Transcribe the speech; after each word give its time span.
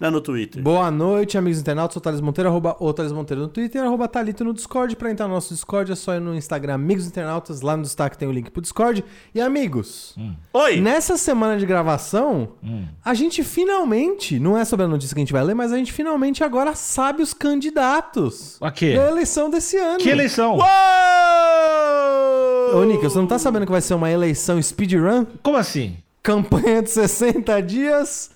lá 0.00 0.10
no 0.10 0.20
Twitter. 0.20 0.62
Boa 0.62 0.90
noite, 0.90 1.36
amigos 1.36 1.58
internautas. 1.58 1.94
Sou 1.94 2.00
o 2.00 2.02
Thales 2.02 2.20
Monteiro, 2.20 2.48
arroba 2.48 2.76
o 2.78 2.92
Thales 2.92 3.10
Monteiro 3.12 3.42
no 3.42 3.48
Twitter, 3.48 3.82
arroba 3.82 4.06
Thalito 4.06 4.44
no 4.44 4.54
Discord. 4.54 4.94
Pra 4.94 5.10
entrar 5.10 5.26
no 5.26 5.34
nosso 5.34 5.52
Discord 5.52 5.90
é 5.90 5.94
só 5.96 6.14
ir 6.14 6.20
no 6.20 6.34
Instagram 6.36 6.74
Amigos 6.74 7.06
Internautas. 7.06 7.60
Lá 7.62 7.76
no 7.76 7.82
destaque 7.82 8.16
tem 8.16 8.28
o 8.28 8.32
link 8.32 8.50
pro 8.50 8.62
Discord. 8.62 9.04
E 9.34 9.40
amigos, 9.40 10.14
Oi! 10.52 10.80
nessa 10.80 11.16
semana 11.16 11.58
de 11.58 11.66
gravação, 11.66 12.50
a 13.04 13.12
gente 13.14 13.42
finalmente, 13.42 14.38
não 14.38 14.56
é 14.56 14.64
sobre 14.64 14.84
a 14.86 14.88
notícia 14.88 15.14
que 15.14 15.20
a 15.20 15.24
gente 15.24 15.32
vai 15.32 15.42
ler, 15.42 15.54
mas 15.54 15.72
a 15.72 15.76
gente 15.76 15.92
finalmente 15.92 16.44
agora 16.44 16.74
sabe 16.76 17.22
os 17.22 17.34
candidatos 17.34 18.56
A 18.60 18.70
quê? 18.70 18.94
da 18.96 19.08
eleição 19.08 19.50
desse 19.50 19.76
ano. 19.76 19.98
Que 19.98 20.10
eleição? 20.10 20.56
Uou! 20.56 20.64
Ô, 22.80 22.84
Nick, 22.84 23.02
você 23.02 23.18
não 23.18 23.26
tá 23.26 23.38
sabendo 23.38 23.64
que 23.66 23.72
vai 23.72 23.80
ser 23.80 23.94
uma 23.94 24.10
eleição 24.10 24.60
speedrun? 24.62 25.24
Como 25.42 25.56
assim? 25.56 25.96
Campanha 26.22 26.82
de 26.82 26.90
60 26.90 27.60
dias, 27.62 28.30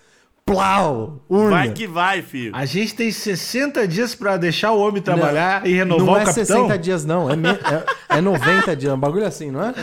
plau, 0.45 1.25
urna. 1.29 1.51
Vai 1.51 1.73
que 1.73 1.87
vai, 1.87 2.23
filho. 2.23 2.55
A 2.55 2.65
gente 2.65 2.95
tem 2.95 3.11
60 3.11 3.87
dias 3.87 4.15
pra 4.15 4.37
deixar 4.37 4.73
o 4.73 4.81
homem 4.81 5.03
trabalhar 5.03 5.67
e 5.67 5.73
renovar 5.73 6.07
não 6.07 6.13
o 6.15 6.17
é 6.19 6.25
capitão? 6.25 6.45
60 6.69 6.79
dias, 6.79 7.05
não. 7.05 7.31
É, 7.31 7.37
me- 7.37 7.49
é, 7.49 8.17
é 8.19 8.21
90 8.21 8.75
dias. 8.77 8.93
Um 8.93 8.99
bagulho 8.99 9.27
assim, 9.27 9.51
não 9.51 9.63
é? 9.65 9.75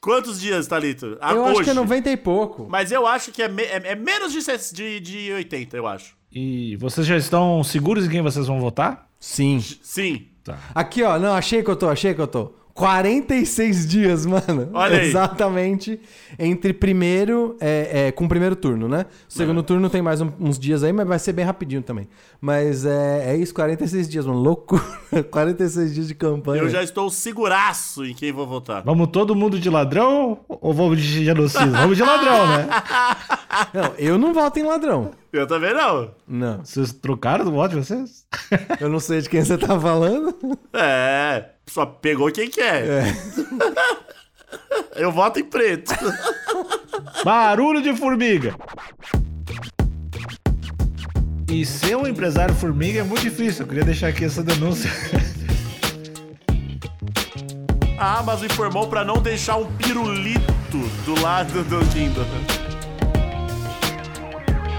Quantos 0.00 0.40
dias, 0.40 0.66
Thalito? 0.66 1.16
Ah, 1.20 1.32
eu 1.32 1.44
acho 1.44 1.54
hoje. 1.56 1.64
que 1.64 1.70
é 1.70 1.74
90 1.74 2.10
e 2.10 2.16
pouco. 2.16 2.66
Mas 2.68 2.92
eu 2.92 3.06
acho 3.06 3.32
que 3.32 3.42
é, 3.42 3.48
me- 3.48 3.62
é- 3.64 3.82
é 3.84 3.94
menos 3.94 4.32
de, 4.32 4.40
de, 4.72 5.00
de 5.00 5.32
80, 5.32 5.76
eu 5.76 5.86
acho. 5.86 6.14
E 6.30 6.76
vocês 6.76 7.06
já 7.06 7.16
estão 7.16 7.64
seguros 7.64 8.06
em 8.06 8.10
quem 8.10 8.22
vocês 8.22 8.46
vão 8.46 8.60
votar? 8.60 9.08
Sim. 9.18 9.58
Sim. 9.82 10.26
Tá. 10.44 10.58
Aqui, 10.74 11.02
ó. 11.02 11.18
Não, 11.18 11.34
achei 11.34 11.62
que 11.62 11.70
eu 11.70 11.74
tô, 11.76 11.88
achei 11.88 12.14
que 12.14 12.20
eu 12.20 12.26
tô. 12.26 12.52
46 12.76 13.86
dias, 13.88 14.26
mano. 14.26 14.68
Olha 14.74 14.98
aí. 15.00 15.08
Exatamente. 15.08 15.98
Entre 16.38 16.74
primeiro. 16.74 17.56
É, 17.58 18.08
é, 18.08 18.12
com 18.12 18.26
o 18.26 18.28
primeiro 18.28 18.54
turno, 18.54 18.86
né? 18.86 19.06
O 19.28 19.32
segundo 19.32 19.62
turno 19.62 19.88
tem 19.88 20.02
mais 20.02 20.20
um- 20.20 20.30
uns 20.38 20.58
dias 20.58 20.84
aí, 20.84 20.92
mas 20.92 21.08
vai 21.08 21.18
ser 21.18 21.32
bem 21.32 21.44
rapidinho 21.44 21.80
também. 21.82 22.06
Mas 22.38 22.84
é, 22.84 23.32
é 23.32 23.36
isso, 23.36 23.54
46 23.54 24.08
dias, 24.08 24.26
mano. 24.26 24.38
Loucura. 24.40 24.82
46 25.32 25.94
dias 25.94 26.06
de 26.08 26.14
campanha. 26.14 26.62
Eu 26.62 26.68
já 26.68 26.82
estou 26.82 27.08
seguraço 27.08 28.04
em 28.04 28.12
quem 28.14 28.30
vou 28.30 28.46
votar. 28.46 28.82
Vamos 28.84 29.08
todo 29.08 29.34
mundo 29.34 29.58
de 29.58 29.70
ladrão 29.70 30.38
ou 30.46 30.74
vamos 30.74 31.00
de 31.00 31.24
genocídio? 31.24 31.72
Vamos 31.72 31.96
de 31.96 32.02
ladrão, 32.02 32.46
né? 32.46 32.68
Não, 33.72 33.94
eu 33.98 34.18
não 34.18 34.34
voto 34.34 34.58
em 34.58 34.62
ladrão. 34.62 35.12
Eu 35.32 35.46
também 35.46 35.72
não. 35.74 36.10
Não. 36.26 36.64
Vocês 36.64 36.92
trocaram 36.92 37.44
do 37.44 37.52
voto 37.52 37.70
de 37.70 37.84
vocês? 37.84 38.26
Eu 38.80 38.88
não 38.88 38.98
sei 38.98 39.20
de 39.20 39.28
quem 39.28 39.44
você 39.44 39.58
tá 39.58 39.78
falando. 39.78 40.34
É, 40.72 41.50
só 41.66 41.84
pegou 41.84 42.30
quem 42.32 42.48
quer. 42.48 43.04
Eu 44.96 45.12
voto 45.12 45.38
em 45.38 45.44
preto. 45.44 45.94
Barulho 47.24 47.82
de 47.82 47.94
formiga. 47.94 48.54
E 51.50 51.64
ser 51.64 51.96
um 51.96 52.06
empresário 52.06 52.54
formiga 52.54 53.00
é 53.00 53.02
muito 53.02 53.22
difícil. 53.22 53.64
Eu 53.64 53.68
queria 53.68 53.84
deixar 53.84 54.08
aqui 54.08 54.24
essa 54.24 54.42
denúncia. 54.42 54.90
A 57.98 58.18
Amazon 58.18 58.46
informou 58.46 58.88
pra 58.88 59.04
não 59.04 59.22
deixar 59.22 59.56
um 59.56 59.66
pirulito 59.76 60.52
do 61.04 61.20
lado 61.20 61.62
do 61.64 61.80
Tinder. 61.90 62.24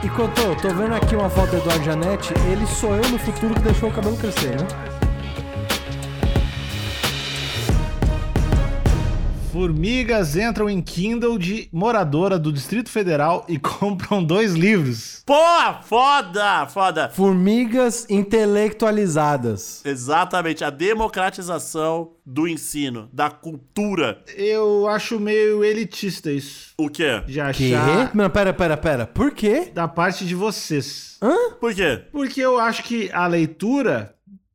E 0.03 0.09
Cotô, 0.09 0.55
tô 0.61 0.69
vendo 0.69 0.93
aqui 0.93 1.15
uma 1.15 1.29
foto 1.29 1.51
do 1.51 1.57
Eduardo 1.57 1.83
Janete. 1.83 2.33
Ele 2.51 2.67
sou 2.67 2.95
eu 2.95 3.09
no 3.09 3.17
futuro 3.17 3.55
que 3.55 3.61
deixou 3.61 3.89
o 3.89 3.93
cabelo 3.93 4.15
crescer, 4.15 4.55
né? 4.55 4.96
Formigas 9.57 10.35
entram 10.35 10.69
em 10.69 10.79
Kindle 10.83 11.35
de 11.39 11.67
moradora 11.73 12.37
do 12.37 12.53
Distrito 12.53 12.91
Federal 12.91 13.43
e 13.49 13.57
compram 13.57 14.23
dois 14.23 14.53
livros. 14.53 15.23
Pô, 15.25 15.33
foda, 15.81 16.67
foda. 16.67 17.09
Formigas 17.09 18.05
intelectualizadas. 18.07 19.83
Exatamente, 19.83 20.63
a 20.63 20.69
democratização 20.69 22.11
do 22.23 22.47
ensino, 22.47 23.09
da 23.11 23.31
cultura. 23.31 24.21
Eu 24.35 24.87
acho 24.87 25.19
meio 25.19 25.63
elitista 25.63 26.31
isso. 26.31 26.73
O 26.77 26.87
quê? 26.87 27.23
De 27.25 27.33
Que? 27.53 27.73
achar 27.73 28.15
Não, 28.15 28.29
pera, 28.29 28.53
pera, 28.53 28.77
pera. 28.77 29.07
Por 29.07 29.31
quê? 29.31 29.71
da 29.73 29.87
parte 29.87 30.23
de 30.23 30.35
vocês. 30.35 31.17
Por 31.59 31.73
quê? 31.73 32.03
Porque 32.11 32.41
eu 32.41 32.59
acho 32.59 32.83
que 32.83 33.09
a 33.11 33.25
leitura 33.25 34.13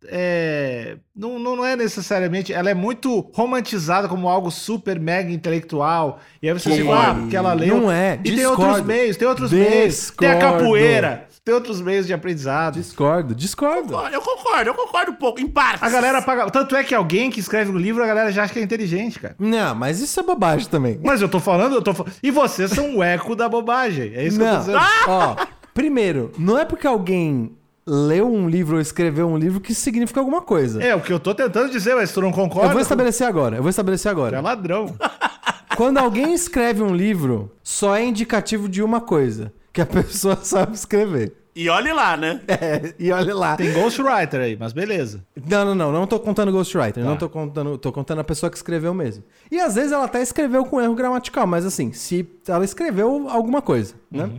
é, 0.09 0.97
não, 1.15 1.39
não, 1.39 1.57
não 1.57 1.65
é 1.65 1.77
necessariamente. 1.77 2.53
Ela 2.53 2.71
é 2.71 2.75
muito 2.75 3.31
romantizada 3.35 4.09
como 4.09 4.29
algo 4.29 4.51
super 4.51 4.99
mega 4.99 5.31
intelectual. 5.31 6.21
E 6.43 6.49
aí 6.49 6.53
você 6.59 6.71
Que? 6.71 6.77
fica, 6.79 6.95
ah, 6.95 7.15
porque 7.15 7.37
ela 7.37 7.53
leu. 7.53 7.81
Não 7.81 7.91
é, 7.93 8.15
E 8.15 8.19
tem 8.25 8.35
discordo. 8.37 8.63
outros 8.65 8.87
meios, 8.87 9.17
tem 9.17 9.29
outros 9.29 9.53
meios. 9.53 10.11
Tem 10.11 10.29
a 10.31 10.35
Discordo. 10.35 10.59
capoeira, 10.59 11.27
tem 11.45 11.55
outros 11.55 11.81
meios 11.81 12.07
de 12.07 12.13
aprendizado. 12.13 12.75
Discordo, 12.75 13.35
discordo. 13.35 13.95
Eu 14.13 14.21
concordo, 14.21 14.71
eu 14.71 14.75
concordo 14.75 15.13
um 15.13 15.17
pouco, 15.17 15.41
em 15.41 15.47
partes. 15.49 15.83
A 15.83 15.89
galera 15.91 16.23
paga. 16.23 16.51
Tanto 16.51 16.75
é 16.77 16.85
que 16.85 16.95
alguém 16.95 17.31
que 17.31 17.41
escreve 17.41 17.71
um 17.71 17.77
livro, 17.79 18.03
a 18.03 18.07
galera 18.07 18.31
já 18.33 18.45
acha 18.45 18.53
que 18.53 18.59
é 18.59 18.63
inteligente, 18.63 19.19
cara. 19.19 19.35
Não, 19.39 19.75
mas 19.75 20.01
isso 20.01 20.19
é 20.19 20.23
bobagem 20.23 20.69
também. 20.69 20.99
Mas 21.03 21.21
eu 21.21 21.29
tô 21.29 21.41
falando, 21.41 21.75
eu 21.75 21.83
tô 21.83 21.93
falando. 21.95 22.13
E 22.23 22.31
vocês 22.31 22.71
são 22.71 22.97
o 22.97 23.03
eco 23.03 23.35
da 23.35 23.49
bobagem. 23.49 24.13
É 24.15 24.25
isso 24.25 24.39
que 24.39 24.43
eu 24.45 24.49
tô 24.49 24.53
Não. 24.53 24.61
dizendo. 24.61 24.79
Ó, 25.09 25.37
primeiro, 25.75 26.33
não 26.39 26.59
é 26.59 26.65
porque 26.65 26.87
alguém 26.87 27.57
leu 27.87 28.27
um 28.33 28.49
livro 28.49 28.77
ou 28.77 28.81
escreveu 28.81 29.29
um 29.29 29.37
livro 29.37 29.61
que 29.61 29.75
significa 29.75 30.21
alguma 30.21 30.41
coisa. 30.43 30.83
É 30.83 30.95
o 30.95 31.01
que 31.01 31.13
eu 31.13 31.21
tô 31.21 31.35
tentando 31.35 31.71
dizer, 31.71 31.95
mas 31.95 32.13
tu 32.13 32.21
não 32.21 32.33
concorda? 32.33 32.69
Eu 32.69 32.73
vou 32.73 32.81
estabelecer 32.81 33.27
agora, 33.27 33.57
eu 33.57 33.63
vou 33.63 33.71
estabelecer 33.71 34.11
Tu 34.11 34.13
é 34.13 34.13
agora. 34.13 34.41
ladrão. 34.41 34.95
Quando 35.77 35.99
alguém 35.99 36.35
escreve 36.35 36.83
um 36.83 36.95
livro, 36.95 37.51
só 37.63 37.97
é 37.97 38.05
indicativo 38.05 38.69
de 38.69 38.83
uma 38.83 39.01
coisa: 39.01 39.53
que 39.73 39.81
a 39.81 39.87
pessoa 39.87 40.37
sabe 40.37 40.75
escrever. 40.75 41.35
E 41.55 41.69
olhe 41.69 41.93
lá, 41.93 42.17
né? 42.17 42.41
É, 42.49 42.95
e 42.99 43.13
olha 43.13 43.35
lá. 43.35 43.57
Tem 43.57 43.71
ghostwriter 43.75 44.41
aí, 44.41 44.57
mas 44.59 44.73
beleza. 44.73 45.23
Não, 45.47 45.67
não, 45.67 45.75
não, 45.75 45.93
não 45.93 46.07
tô 46.07 46.19
contando 46.19 46.51
Ghostwriter, 46.51 47.05
não 47.05 47.15
tô 47.15 47.29
contando, 47.29 47.77
tô 47.77 47.93
contando 47.93 48.21
a 48.21 48.25
pessoa 48.25 48.49
que 48.49 48.57
escreveu 48.57 48.95
mesmo. 48.95 49.23
E 49.51 49.61
às 49.61 49.75
vezes 49.75 49.93
ela 49.93 50.07
até 50.07 50.23
escreveu 50.23 50.65
com 50.65 50.81
erro 50.81 50.95
gramatical, 50.95 51.47
mas 51.47 51.67
assim, 51.67 51.93
se 51.93 52.27
ela 52.49 52.65
escreveu 52.65 53.29
alguma 53.29 53.61
coisa, 53.61 53.95
né? 54.11 54.31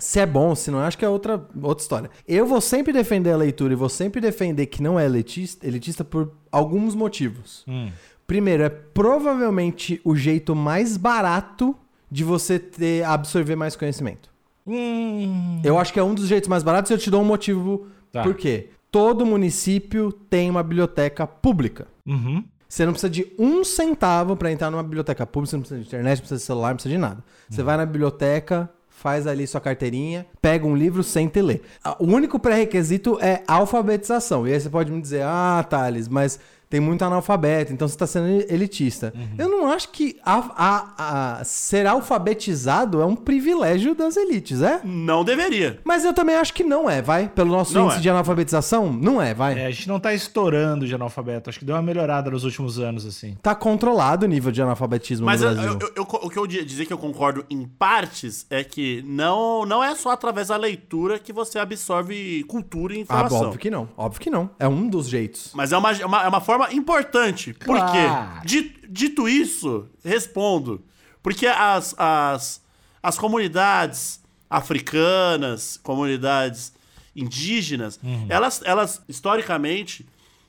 Se 0.00 0.18
é 0.18 0.26
bom, 0.26 0.54
se 0.54 0.70
não 0.70 0.80
é, 0.82 0.86
acho 0.86 0.98
que 0.98 1.04
é 1.04 1.08
outra, 1.08 1.46
outra 1.62 1.82
história. 1.82 2.10
Eu 2.26 2.46
vou 2.46 2.60
sempre 2.60 2.92
defender 2.92 3.30
a 3.30 3.36
leitura 3.36 3.72
e 3.72 3.76
vou 3.76 3.88
sempre 3.88 4.20
defender 4.20 4.66
que 4.66 4.82
não 4.82 4.98
é 4.98 5.04
elitista, 5.04 5.66
elitista 5.66 6.02
por 6.02 6.32
alguns 6.50 6.94
motivos. 6.94 7.64
Primeiro, 8.26 8.62
é 8.62 8.68
provavelmente 8.68 10.00
o 10.04 10.16
jeito 10.16 10.56
mais 10.56 10.96
barato 10.96 11.76
de 12.10 12.24
você 12.24 12.58
ter 12.58 13.04
absorver 13.04 13.54
mais 13.54 13.76
conhecimento. 13.76 14.30
Hum. 14.66 15.60
Eu 15.62 15.78
acho 15.78 15.92
que 15.92 16.00
é 16.00 16.02
um 16.02 16.14
dos 16.14 16.26
jeitos 16.26 16.48
mais 16.48 16.62
baratos 16.62 16.90
e 16.90 16.94
eu 16.94 16.98
te 16.98 17.10
dou 17.10 17.22
um 17.22 17.24
motivo 17.24 17.86
Tá. 18.12 18.22
por 18.22 18.34
quê. 18.34 18.70
Todo 18.90 19.24
município 19.24 20.10
tem 20.12 20.50
uma 20.50 20.62
biblioteca 20.62 21.26
pública. 21.26 21.86
Uhum. 22.06 22.44
Você 22.68 22.84
não 22.84 22.92
precisa 22.92 23.10
de 23.10 23.26
um 23.38 23.64
centavo 23.64 24.36
para 24.36 24.50
entrar 24.50 24.70
numa 24.70 24.82
biblioteca 24.82 25.26
pública, 25.26 25.50
você 25.50 25.56
não 25.56 25.60
precisa 25.62 25.80
de 25.80 25.86
internet, 25.86 26.16
não 26.16 26.20
precisa 26.20 26.38
de 26.38 26.44
celular, 26.44 26.68
não 26.68 26.76
precisa 26.76 26.94
de 26.94 26.98
nada. 26.98 27.24
Você 27.48 27.62
vai 27.62 27.76
na 27.76 27.86
biblioteca, 27.86 28.70
faz 29.00 29.26
ali 29.26 29.46
sua 29.46 29.62
carteirinha, 29.62 30.26
pega 30.42 30.66
um 30.66 30.76
livro, 30.76 31.02
senta 31.02 31.38
e 31.38 31.42
lê. 31.42 31.60
O 31.98 32.04
único 32.04 32.38
pré-requisito 32.38 33.18
é 33.18 33.42
alfabetização. 33.48 34.46
E 34.46 34.52
aí 34.52 34.60
você 34.60 34.68
pode 34.68 34.92
me 34.92 35.00
dizer, 35.00 35.22
ah, 35.24 35.64
Thales, 35.68 36.06
mas 36.06 36.38
tem 36.70 36.78
muito 36.80 37.04
analfabeto, 37.04 37.72
então 37.72 37.86
você 37.88 37.94
está 37.96 38.06
sendo 38.06 38.28
elitista. 38.50 39.12
Eu 39.36 39.48
não 39.48 39.66
acho 39.70 39.88
que 39.88 40.16
a- 40.24 40.50
a- 40.56 41.38
a- 41.40 41.44
ser 41.44 41.84
alfabetizado 41.86 43.00
é 43.00 43.04
um 43.04 43.16
privilégio 43.16 43.94
das 43.94 44.16
elites, 44.16 44.62
é? 44.62 44.80
Não 44.84 45.24
deveria. 45.24 45.80
Mas 45.84 46.04
eu 46.04 46.14
também 46.14 46.36
acho 46.36 46.54
que 46.54 46.62
não 46.62 46.88
é, 46.88 47.02
vai? 47.02 47.28
Pelo 47.28 47.50
nosso 47.50 47.74
Não 47.74 47.84
índice 47.86 47.98
é. 47.98 48.02
de 48.02 48.08
analfabetização, 48.10 48.92
não 48.92 49.20
é, 49.20 49.34
vai? 49.34 49.58
É, 49.58 49.66
a 49.66 49.70
gente 49.70 49.88
não 49.88 49.98
tá 49.98 50.14
estourando 50.14 50.86
de 50.86 50.94
analfabeto. 50.94 51.50
Acho 51.50 51.58
que 51.58 51.64
deu 51.64 51.74
uma 51.74 51.82
melhorada 51.82 52.30
nos 52.30 52.44
últimos 52.44 52.78
anos, 52.78 53.04
assim. 53.04 53.36
Tá 53.42 53.54
controlado 53.54 54.24
o 54.24 54.28
nível 54.28 54.52
de 54.52 54.62
analfabetismo 54.62 55.26
Mas 55.26 55.40
no 55.40 55.48
eu- 55.48 55.54
Brasil. 55.54 55.78
eu- 55.80 55.92
eu- 55.96 56.02
o 56.08 56.30
que 56.30 56.38
eu 56.38 56.46
ia 56.46 56.64
dizer 56.64 56.86
que 56.86 56.92
eu 56.92 56.98
concordo 56.98 57.44
em 57.50 57.66
partes 57.66 58.46
é 58.48 58.62
que 58.62 59.02
não, 59.06 59.66
não 59.66 59.82
é 59.82 59.94
só 59.96 60.10
através 60.10 60.48
da 60.48 60.56
leitura 60.56 61.18
que 61.18 61.32
você 61.32 61.58
absorve 61.58 62.44
cultura 62.44 62.94
e 62.94 62.98
Ah, 62.98 63.00
informação. 63.00 63.40
óbvio 63.46 63.58
que 63.58 63.70
não. 63.70 63.88
Óbvio 63.96 64.20
que 64.20 64.30
não. 64.30 64.50
É 64.58 64.68
um 64.68 64.86
dos 64.88 65.08
jeitos. 65.08 65.50
Mas 65.54 65.72
é 65.72 65.76
uma, 65.78 65.90
é 65.92 66.06
uma, 66.06 66.22
é 66.24 66.28
uma 66.28 66.40
forma 66.40 66.59
importante. 66.70 67.52
Por 67.54 67.76
Claro. 67.76 67.92
quê? 67.92 68.46
Dito, 68.46 68.80
dito 68.88 69.28
isso, 69.28 69.86
respondo. 70.04 70.82
Porque 71.22 71.46
as, 71.46 71.94
as, 71.98 72.62
as 73.02 73.18
comunidades 73.18 74.20
africanas, 74.48 75.78
comunidades 75.82 76.72
indígenas, 77.14 78.00
elas, 78.28 78.62
elas, 78.64 79.02
historicamente, 79.08 80.06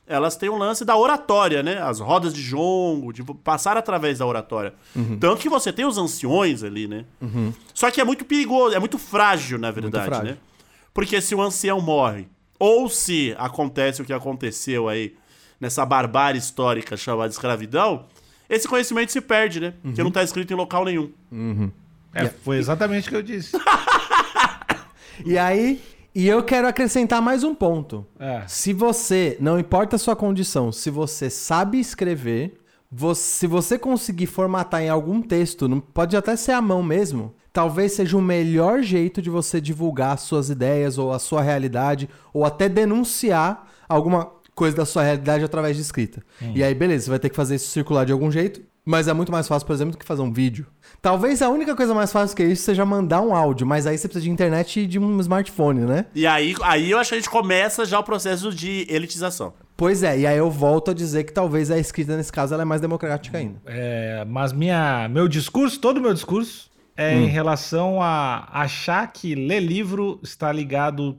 elas 0.07 0.35
têm 0.35 0.49
um 0.49 0.57
lance 0.57 0.83
da 0.85 0.95
oratória, 0.95 1.61
né? 1.63 1.81
As 1.81 1.99
rodas 1.99 2.33
de 2.33 2.41
jongo, 2.41 3.11
de 3.13 3.23
passar 3.23 3.77
através 3.77 4.19
da 4.19 4.25
oratória. 4.25 4.73
Tanto 5.19 5.41
que 5.41 5.49
você 5.49 5.71
tem 5.71 5.85
os 5.85 5.97
anciões 5.97 6.63
ali, 6.63 6.87
né? 6.87 7.05
Só 7.73 7.89
que 7.91 7.99
é 8.01 8.03
muito 8.03 8.25
perigoso, 8.25 8.75
é 8.75 8.79
muito 8.79 8.97
frágil, 8.97 9.57
na 9.57 9.71
verdade, 9.71 10.05
frágil. 10.05 10.25
né? 10.31 10.37
Porque 10.93 11.21
se 11.21 11.33
o 11.33 11.41
ancião 11.41 11.79
morre, 11.79 12.27
ou 12.59 12.89
se 12.89 13.33
acontece 13.37 14.01
o 14.01 14.05
que 14.05 14.13
aconteceu 14.13 14.87
aí 14.89 15.15
nessa 15.61 15.85
barbárie 15.85 16.39
histórica 16.39 16.97
chamada 16.97 17.31
escravidão, 17.31 18.05
esse 18.49 18.67
conhecimento 18.67 19.11
se 19.13 19.21
perde, 19.21 19.59
né? 19.61 19.73
Porque 19.81 20.03
não 20.03 20.11
tá 20.11 20.23
escrito 20.23 20.51
em 20.51 20.55
local 20.57 20.83
nenhum. 20.83 21.09
É, 22.13 22.25
foi 22.27 22.57
exatamente 22.57 23.07
o 23.07 23.11
que 23.11 23.15
eu 23.15 23.23
disse. 23.23 23.55
E 25.23 25.37
aí, 25.37 25.79
e 26.15 26.27
eu 26.27 26.41
quero 26.43 26.67
acrescentar 26.67 27.21
mais 27.21 27.43
um 27.43 27.53
ponto. 27.53 28.05
É. 28.19 28.41
Se 28.47 28.73
você, 28.73 29.37
não 29.39 29.59
importa 29.59 29.95
a 29.95 29.99
sua 29.99 30.15
condição, 30.15 30.71
se 30.71 30.89
você 30.89 31.29
sabe 31.29 31.79
escrever, 31.79 32.59
vo- 32.91 33.13
se 33.13 33.45
você 33.45 33.77
conseguir 33.77 34.25
formatar 34.25 34.81
em 34.81 34.89
algum 34.89 35.21
texto, 35.21 35.67
não 35.67 35.79
pode 35.79 36.17
até 36.17 36.35
ser 36.35 36.53
à 36.53 36.61
mão 36.61 36.81
mesmo, 36.81 37.35
talvez 37.53 37.91
seja 37.93 38.17
o 38.17 38.21
melhor 38.21 38.81
jeito 38.81 39.21
de 39.21 39.29
você 39.29 39.61
divulgar 39.61 40.17
suas 40.17 40.49
ideias 40.49 40.97
ou 40.97 41.13
a 41.13 41.19
sua 41.19 41.41
realidade, 41.43 42.09
ou 42.33 42.45
até 42.45 42.67
denunciar 42.67 43.67
alguma 43.87 44.31
coisa 44.61 44.77
da 44.77 44.85
sua 44.85 45.01
realidade 45.01 45.43
através 45.43 45.75
de 45.75 45.81
escrita. 45.81 46.21
E 46.53 46.63
aí, 46.63 46.75
beleza, 46.75 47.05
você 47.05 47.09
vai 47.09 47.17
ter 47.19 47.29
que 47.29 47.35
fazer 47.35 47.55
isso 47.55 47.69
circular 47.69 48.05
de 48.05 48.11
algum 48.11 48.29
jeito, 48.31 48.61
mas 48.85 49.07
é 49.07 49.13
muito 49.13 49.31
mais 49.31 49.47
fácil, 49.47 49.65
por 49.65 49.73
exemplo, 49.73 49.93
do 49.93 49.97
que 49.97 50.05
fazer 50.05 50.21
um 50.21 50.31
vídeo. 50.31 50.67
Talvez 51.01 51.41
a 51.41 51.49
única 51.49 51.75
coisa 51.75 51.95
mais 51.95 52.11
fácil 52.11 52.37
que 52.37 52.43
isso 52.43 52.61
seja 52.63 52.85
mandar 52.85 53.21
um 53.21 53.33
áudio, 53.33 53.65
mas 53.65 53.87
aí 53.87 53.97
você 53.97 54.07
precisa 54.07 54.25
de 54.25 54.29
internet 54.29 54.81
e 54.81 54.85
de 54.85 54.99
um 54.99 55.19
smartphone, 55.19 55.79
né? 55.81 56.05
E 56.13 56.27
aí, 56.27 56.53
aí 56.61 56.91
eu 56.91 56.99
acho 56.99 57.09
que 57.09 57.15
a 57.15 57.17
gente 57.17 57.29
começa 57.29 57.85
já 57.85 57.97
o 57.97 58.03
processo 58.03 58.53
de 58.53 58.85
elitização. 58.87 59.53
Pois 59.75 60.03
é, 60.03 60.19
e 60.19 60.27
aí 60.27 60.37
eu 60.37 60.51
volto 60.51 60.91
a 60.91 60.93
dizer 60.93 61.23
que 61.23 61.33
talvez 61.33 61.71
a 61.71 61.79
escrita 61.79 62.15
nesse 62.15 62.31
caso 62.31 62.53
ela 62.53 62.61
é 62.61 62.65
mais 62.65 62.81
democrática 62.81 63.39
ainda. 63.39 63.59
É, 63.65 64.23
mas 64.27 64.53
minha, 64.53 65.09
meu 65.09 65.27
discurso, 65.27 65.79
todo 65.79 65.97
o 65.97 66.01
meu 66.01 66.13
discurso, 66.13 66.69
é 66.95 67.15
Hum. 67.15 67.23
em 67.23 67.27
relação 67.27 67.99
a 67.99 68.47
achar 68.51 69.11
que 69.11 69.33
ler 69.33 69.59
livro 69.59 70.19
está 70.21 70.51
ligado 70.51 71.17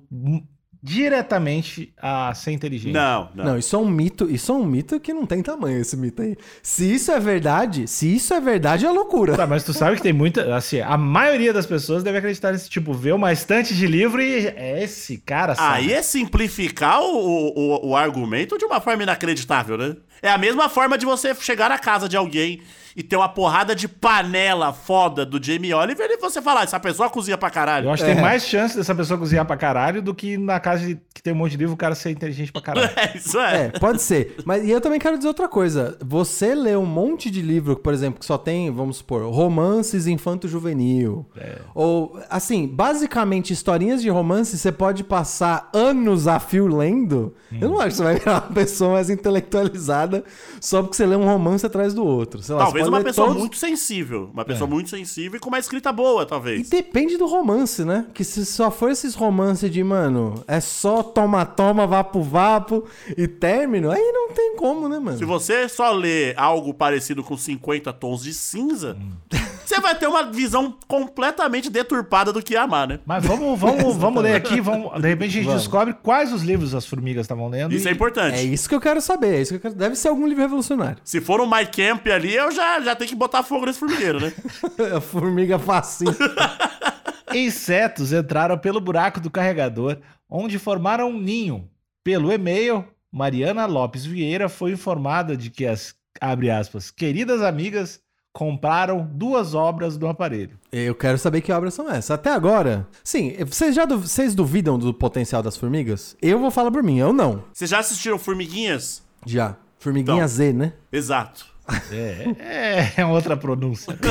diretamente 0.82 1.93
a 1.96 2.34
ser 2.34 2.50
inteligente. 2.50 2.93
Não, 2.93 3.29
não. 3.34 3.44
Não. 3.44 3.58
isso 3.58 3.76
é 3.76 3.79
um 3.79 3.88
mito, 3.88 4.29
isso 4.29 4.50
é 4.50 4.55
um 4.55 4.64
mito 4.64 4.99
que 4.99 5.14
não 5.14 5.25
tem 5.25 5.40
tamanho 5.40 5.81
esse 5.81 5.96
mito 5.96 6.20
aí. 6.20 6.37
Se 6.61 6.93
isso 6.93 7.12
é 7.12 7.20
verdade, 7.20 7.87
se 7.87 8.12
isso 8.12 8.34
é 8.34 8.40
verdade 8.40 8.84
é 8.84 8.90
loucura. 8.90 9.37
Tá, 9.37 9.46
mas 9.46 9.62
tu 9.62 9.73
sabe 9.73 9.96
que 9.96 10.02
tem 10.02 10.12
muita. 10.12 10.56
Assim, 10.56 10.81
a 10.81 10.96
maioria 10.96 11.52
das 11.52 11.67
pessoas 11.67 12.02
deve 12.02 12.19
acreditar 12.19 12.50
nesse 12.50 12.69
tipo, 12.69 12.93
vê 12.93 13.12
uma 13.12 13.32
estante 13.32 13.76
de 13.76 13.87
livro 13.87 14.20
e 14.20 14.49
é 14.49 14.82
esse 14.82 15.19
cara, 15.19 15.55
sabe? 15.55 15.76
Aí 15.76 15.93
é 15.93 16.02
simplificar 16.02 17.00
o, 17.00 17.52
o, 17.55 17.90
o 17.90 17.96
argumento 17.96 18.58
de 18.58 18.64
uma 18.64 18.81
forma 18.81 19.05
inacreditável, 19.05 19.79
né? 19.79 19.96
É 20.20 20.31
a 20.31 20.38
mesma 20.38 20.69
forma 20.69 20.99
de 20.99 21.06
você 21.06 21.32
chegar 21.37 21.69
na 21.69 21.79
casa 21.79 22.08
de 22.08 22.17
alguém 22.17 22.61
e 22.96 23.02
ter 23.02 23.16
uma 23.16 23.28
porrada 23.28 23.74
de 23.74 23.86
panela 23.88 24.72
foda 24.72 25.24
do 25.24 25.42
Jamie 25.42 25.72
Oliver 25.72 26.08
e 26.10 26.16
você 26.18 26.40
falar, 26.42 26.64
essa 26.64 26.78
pessoa 26.80 27.08
cozinha 27.10 27.38
pra 27.38 27.50
caralho. 27.50 27.86
Eu 27.86 27.92
acho 27.92 28.04
que 28.04 28.12
tem 28.12 28.20
mais 28.20 28.46
chance 28.46 28.76
dessa 28.76 28.94
pessoa 28.94 29.18
cozinhar 29.18 29.44
pra 29.46 29.56
caralho 29.56 30.02
do 30.02 30.14
que 30.14 30.36
na 30.36 30.60
casa 30.60 30.86
de- 30.86 30.98
que 31.14 31.22
tem 31.22 31.32
um 31.32 31.36
monte 31.36 31.52
de 31.52 31.58
livro 31.58 31.74
o 31.74 31.76
cara 31.76 31.94
ser 31.94 32.10
inteligente 32.10 32.52
pra 32.52 32.60
caralho. 32.62 32.90
É, 32.96 33.16
isso 33.16 33.38
é. 33.40 33.66
É, 33.66 33.78
pode 33.78 34.00
ser. 34.02 34.36
Mas 34.44 34.64
e 34.64 34.70
eu 34.70 34.80
também 34.80 34.98
quero 34.98 35.16
dizer 35.16 35.28
outra 35.28 35.48
coisa. 35.48 35.96
Você 36.04 36.54
lê 36.54 36.76
um 36.76 36.84
monte 36.86 37.30
de 37.30 37.40
livro, 37.42 37.76
por 37.76 37.92
exemplo, 37.94 38.20
que 38.20 38.26
só 38.26 38.36
tem, 38.38 38.70
vamos 38.70 38.98
supor, 38.98 39.22
romances 39.32 40.06
infanto-juvenil. 40.06 41.26
Ou, 41.74 42.18
assim, 42.28 42.66
basicamente, 42.66 43.52
historinhas 43.52 44.02
de 44.02 44.08
romance, 44.10 44.56
você 44.58 44.70
pode 44.72 45.02
passar 45.04 45.70
anos 45.72 46.26
a 46.28 46.38
fio 46.38 46.66
lendo. 46.66 47.34
Eu 47.60 47.68
não 47.70 47.78
acho 47.78 47.88
que 47.90 47.94
você 47.96 48.02
vai 48.02 48.14
virar 48.16 48.32
uma 48.32 48.54
pessoa 48.54 48.92
mais 48.94 49.10
intelectualizada 49.10 50.24
só 50.60 50.82
porque 50.82 50.96
você 50.96 51.06
lê 51.06 51.16
um 51.16 51.24
romance 51.24 51.64
atrás 51.64 51.94
do 51.94 52.04
outro. 52.04 52.42
Sei 52.42 52.54
lá, 52.54 52.64
Talvez 52.64 52.81
pode 52.82 52.90
uma 52.90 52.99
ler 52.99 53.05
pessoa 53.05 53.26
todos- 53.29 53.40
muito 53.40 53.56
sensível. 53.56 54.31
Uma 54.32 54.44
pessoa 54.44 54.69
muito 54.69 54.90
sensível 54.90 55.37
e 55.37 55.40
com 55.40 55.49
uma 55.49 55.58
escrita 55.58 55.93
boa, 55.93 56.23
E 56.23 56.26
talvez. 56.26 56.69
depende 56.69 57.17
do 57.17 57.26
romance, 57.26 57.84
né? 57.84 58.06
Que 58.14 58.25
se 58.25 58.44
só 58.46 58.70
for 58.70 58.90
esses 58.90 59.14
romances 59.14 59.70
de, 59.70 59.82
mano, 59.82 60.43
é 60.46 60.61
só 60.61 61.02
toma-toma, 61.02 61.87
vapo-vapo 61.87 62.84
e 63.17 63.26
término, 63.26 63.90
aí 63.90 64.12
não 64.12 64.32
tem 64.32 64.56
como, 64.56 64.88
né, 64.88 64.99
mano? 64.99 65.19
Se 65.19 65.25
você 65.25 65.69
só 65.69 65.93
lê 65.93 66.34
algo 66.37 66.73
parecido 66.75 67.23
com 67.23 67.37
50 67.37 67.93
tons 67.93 68.23
de 68.23 68.32
cinza, 68.34 68.96
você 69.64 69.80
vai 69.80 69.94
ter 69.96 70.06
uma 70.06 70.24
visão 70.30 70.76
completamente 70.86 71.70
deturpada 71.70 72.32
do 72.32 72.42
que 72.42 72.54
é 72.54 72.58
amar, 72.58 72.86
né? 72.88 73.00
Mas 73.06 73.24
vamos, 73.24 73.58
vamos, 73.58 73.96
vamos 73.98 74.22
ler 74.22 74.34
aqui, 74.36 74.60
vamos, 74.60 75.00
de 75.00 75.08
repente 75.08 75.30
a 75.30 75.32
gente 75.34 75.44
Vamos. 75.46 75.62
descobre 75.62 75.94
quais 75.94 76.32
os 76.32 76.42
livros 76.42 76.74
as 76.74 76.86
formigas 76.86 77.24
estavam 77.24 77.48
lendo. 77.48 77.74
Isso 77.74 77.86
e- 77.86 77.90
é 77.90 77.92
importante. 77.92 78.38
É 78.38 78.42
isso 78.42 78.68
que 78.68 78.74
eu 78.74 78.80
quero 78.80 79.00
saber. 79.00 79.34
É 79.36 79.40
isso 79.42 79.50
que 79.52 79.56
eu 79.56 79.60
quero... 79.60 79.74
Deve 79.74 79.96
ser 79.96 80.08
algum 80.08 80.26
livro 80.26 80.42
revolucionário. 80.42 80.98
Se 81.04 81.20
for 81.20 81.40
um 81.40 81.46
My 81.46 81.66
Camp 81.66 82.06
ali, 82.08 82.34
eu 82.34 82.50
já, 82.50 82.80
já 82.80 82.94
tenho 82.94 83.08
que 83.08 83.16
botar 83.16 83.42
fogo 83.42 83.66
nesse 83.66 83.78
formigueiro, 83.78 84.20
né? 84.20 84.32
A 84.96 85.00
formiga 85.00 85.58
facinho. 85.58 86.14
Insetos 87.34 88.12
entraram 88.12 88.58
pelo 88.58 88.80
buraco 88.80 89.20
do 89.20 89.30
carregador, 89.30 89.98
onde 90.28 90.58
formaram 90.58 91.10
um 91.10 91.18
ninho. 91.18 91.68
Pelo 92.04 92.32
e-mail, 92.32 92.84
Mariana 93.10 93.64
Lopes 93.66 94.04
Vieira 94.04 94.48
foi 94.48 94.72
informada 94.72 95.36
de 95.36 95.50
que 95.50 95.64
as, 95.66 95.94
abre 96.20 96.50
aspas, 96.50 96.90
queridas 96.90 97.42
amigas 97.42 98.00
compraram 98.32 99.06
duas 99.12 99.55
obras 99.55 99.96
do 99.99 100.08
aparelho. 100.08 100.58
eu 100.73 100.94
quero 100.94 101.19
saber 101.19 101.43
que 101.43 101.52
obras 101.52 101.75
são 101.75 101.88
essas. 101.90 102.11
Até 102.11 102.31
agora, 102.31 102.88
sim, 103.05 103.34
vocês 103.46 103.75
já 103.75 103.84
vocês 103.84 104.34
duvidam 104.34 104.79
do 104.79 104.93
potencial 104.94 105.43
das 105.43 105.56
formigas? 105.56 106.17
Eu 106.20 106.38
vou 106.38 106.50
falar 106.50 106.70
por 106.70 106.82
mim, 106.82 106.99
eu 106.99 107.12
não. 107.12 107.44
Vocês 107.52 107.70
já 107.70 107.79
assistiram 107.79 108.19
Formiguinhas? 108.19 109.02
Já. 109.26 109.56
Formiguinha 109.79 110.17
Então. 110.17 110.29
Z, 110.29 110.52
né? 110.52 110.73
Exato. 110.90 111.46
É, 111.90 112.93
é 112.96 113.06
outra 113.06 113.37
pronúncia. 113.37 113.96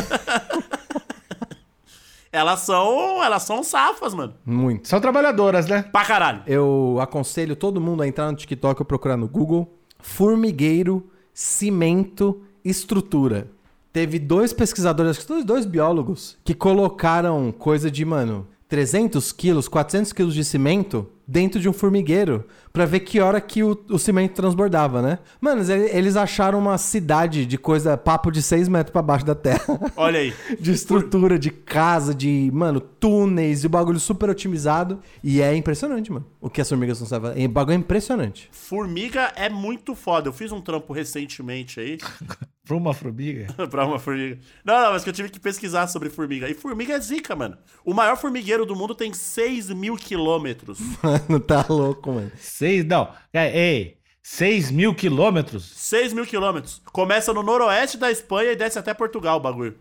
Elas 2.31 2.61
são. 2.61 3.21
Elas 3.21 3.43
são 3.43 3.61
safas, 3.61 4.13
mano. 4.13 4.33
Muito. 4.45 4.87
São 4.87 5.01
trabalhadoras, 5.01 5.67
né? 5.67 5.83
Pra 5.83 6.05
caralho. 6.05 6.41
Eu 6.47 6.97
aconselho 7.01 7.57
todo 7.57 7.81
mundo 7.81 8.03
a 8.03 8.07
entrar 8.07 8.31
no 8.31 8.37
TikTok 8.37 8.81
ou 8.81 8.85
procurar 8.85 9.17
no 9.17 9.27
Google 9.27 9.77
formigueiro, 9.99 11.09
cimento, 11.33 12.41
estrutura. 12.63 13.49
Teve 13.93 14.19
dois 14.19 14.53
pesquisadores, 14.53 15.25
dois, 15.25 15.43
dois 15.43 15.65
biólogos, 15.65 16.37
que 16.43 16.53
colocaram 16.53 17.51
coisa 17.51 17.91
de, 17.91 18.05
mano, 18.05 18.47
300 18.69 19.33
quilos, 19.33 19.67
400 19.67 20.13
quilos 20.13 20.33
de 20.33 20.45
cimento 20.45 21.09
dentro 21.27 21.59
de 21.59 21.67
um 21.69 21.73
formigueiro 21.73 22.45
pra 22.73 22.85
ver 22.85 23.01
que 23.01 23.19
hora 23.19 23.39
que 23.41 23.63
o, 23.63 23.77
o 23.89 23.99
cimento 23.99 24.33
transbordava, 24.33 25.01
né? 25.01 25.19
Mano, 25.39 25.61
ele- 25.61 25.89
eles 25.91 26.15
acharam 26.15 26.59
uma 26.59 26.77
cidade 26.77 27.45
de 27.45 27.57
coisa, 27.57 27.97
papo 27.97 28.31
de 28.31 28.41
6 28.41 28.67
metros 28.67 28.91
pra 28.91 29.01
baixo 29.01 29.25
da 29.25 29.35
terra. 29.35 29.63
Olha 29.95 30.19
aí. 30.19 30.33
de 30.59 30.71
estrutura, 30.71 31.37
de 31.37 31.49
casa, 31.51 32.13
de, 32.15 32.49
mano, 32.53 32.79
túneis 32.79 33.63
e 33.63 33.67
o 33.67 33.69
bagulho 33.69 33.99
super 33.99 34.29
otimizado. 34.29 34.99
E 35.23 35.41
é 35.41 35.55
impressionante, 35.55 36.11
mano. 36.11 36.25
O 36.39 36.49
que 36.49 36.61
as 36.61 36.69
formigas 36.69 36.99
não 36.99 37.07
sabem. 37.07 37.45
O 37.45 37.49
bagulho 37.49 37.73
é 37.73 37.77
impressionante. 37.77 38.49
Formiga 38.51 39.31
é 39.35 39.49
muito 39.49 39.93
foda. 39.95 40.29
Eu 40.29 40.33
fiz 40.33 40.51
um 40.51 40.61
trampo 40.61 40.93
recentemente 40.93 41.79
aí 41.79 41.97
Pra 42.63 42.77
uma 42.77 42.93
formiga. 42.93 43.47
pra 43.69 43.85
uma 43.85 43.97
formiga. 43.99 44.37
Não, 44.63 44.79
não, 44.81 44.91
mas 44.93 45.03
que 45.03 45.09
eu 45.09 45.13
tive 45.13 45.29
que 45.29 45.39
pesquisar 45.39 45.87
sobre 45.87 46.09
formiga. 46.09 46.47
E 46.47 46.53
formiga 46.53 46.93
é 46.93 46.99
zica, 46.99 47.35
mano. 47.35 47.57
O 47.83 47.93
maior 47.93 48.15
formigueiro 48.15 48.65
do 48.67 48.75
mundo 48.75 48.93
tem 48.95 49.11
6 49.13 49.71
mil 49.71 49.95
quilômetros. 49.97 50.79
Mano, 51.11 51.39
tá 51.39 51.65
louco, 51.67 52.11
mano. 52.11 52.31
Seis, 52.37 52.85
não, 52.85 53.09
é, 53.33 53.57
ei, 53.57 53.97
seis 54.21 54.71
mil 54.71 54.95
quilômetros? 54.95 55.71
6 55.75 56.13
mil 56.13 56.25
quilômetros. 56.25 56.81
Começa 56.91 57.33
no 57.33 57.43
noroeste 57.43 57.97
da 57.97 58.09
Espanha 58.09 58.51
e 58.51 58.55
desce 58.55 58.79
até 58.79 58.93
Portugal 58.93 59.37
o 59.37 59.41
bagulho. 59.41 59.77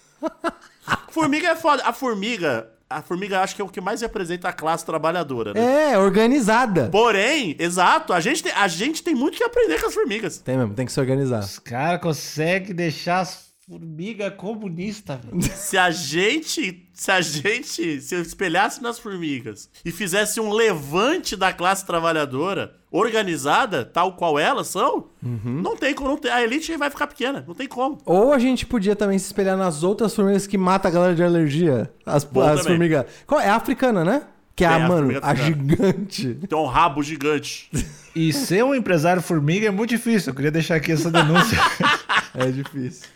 formiga 1.10 1.48
é 1.48 1.56
foda. 1.56 1.82
A 1.84 1.92
formiga, 1.92 2.68
a 2.88 3.02
formiga 3.02 3.40
acho 3.40 3.54
que 3.54 3.62
é 3.62 3.64
o 3.64 3.68
que 3.68 3.80
mais 3.80 4.00
representa 4.00 4.48
a 4.48 4.52
classe 4.52 4.86
trabalhadora, 4.86 5.52
né? 5.52 5.92
É, 5.92 5.98
organizada. 5.98 6.88
Porém, 6.90 7.54
exato, 7.58 8.12
a 8.12 8.20
gente, 8.20 8.42
tem, 8.42 8.52
a 8.52 8.66
gente 8.66 9.02
tem 9.02 9.14
muito 9.14 9.36
que 9.36 9.44
aprender 9.44 9.80
com 9.80 9.88
as 9.88 9.94
formigas. 9.94 10.38
Tem 10.38 10.56
mesmo, 10.56 10.74
tem 10.74 10.86
que 10.86 10.92
se 10.92 11.00
organizar. 11.00 11.40
Os 11.40 11.58
caras 11.58 12.00
conseguem 12.00 12.74
deixar 12.74 13.20
as 13.20 13.49
formigas 13.70 14.34
comunistas, 14.34 15.18
velho. 15.24 15.40
Se 15.54 15.78
a 15.78 15.90
gente, 15.92 16.88
se 16.92 17.10
a 17.12 17.20
gente 17.20 18.00
se 18.00 18.14
espelhasse 18.20 18.82
nas 18.82 18.98
formigas 18.98 19.70
e 19.84 19.92
fizesse 19.92 20.40
um 20.40 20.52
levante 20.52 21.36
da 21.36 21.52
classe 21.52 21.86
trabalhadora 21.86 22.74
organizada, 22.90 23.84
tal 23.84 24.14
qual 24.14 24.36
elas 24.38 24.66
são, 24.66 25.06
não 25.22 25.76
tem 25.76 25.94
como, 25.94 26.10
não 26.10 26.16
tem, 26.16 26.32
a 26.32 26.42
elite 26.42 26.76
vai 26.76 26.90
ficar 26.90 27.06
pequena, 27.06 27.44
não 27.46 27.54
tem 27.54 27.68
como. 27.68 27.98
Ou 28.04 28.32
a 28.32 28.38
gente 28.40 28.66
podia 28.66 28.96
também 28.96 29.16
se 29.18 29.26
espelhar 29.26 29.56
nas 29.56 29.84
outras 29.84 30.14
formigas 30.16 30.48
que 30.48 30.58
matam 30.58 30.90
a 30.90 30.94
galera 30.94 31.14
de 31.14 31.22
alergia. 31.22 31.88
As, 32.04 32.24
Bom 32.24 32.40
as 32.42 32.60
também. 32.62 32.64
formigas. 32.64 33.06
Qual- 33.26 33.40
É 33.40 33.48
a 33.48 33.54
africana, 33.54 34.04
né? 34.04 34.22
Que 34.56 34.64
é, 34.64 34.68
É, 34.68 34.72
a, 34.72 34.78
mano, 34.88 35.04
formiga 35.12 35.20
a 35.26 35.34
gigante. 35.34 36.34
Tem 36.48 36.58
um 36.58 36.66
rabo 36.66 37.02
gigante. 37.02 37.70
E 38.16 38.32
ser 38.32 38.64
um 38.64 38.74
empresário 38.74 39.22
formiga 39.22 39.68
é 39.68 39.70
muito 39.70 39.90
difícil. 39.90 40.30
Eu 40.32 40.34
queria 40.34 40.50
deixar 40.50 40.74
aqui 40.74 40.90
essa 40.92 41.10
denúncia. 41.10 41.56
É 42.32 42.46
difícil. 42.48 43.08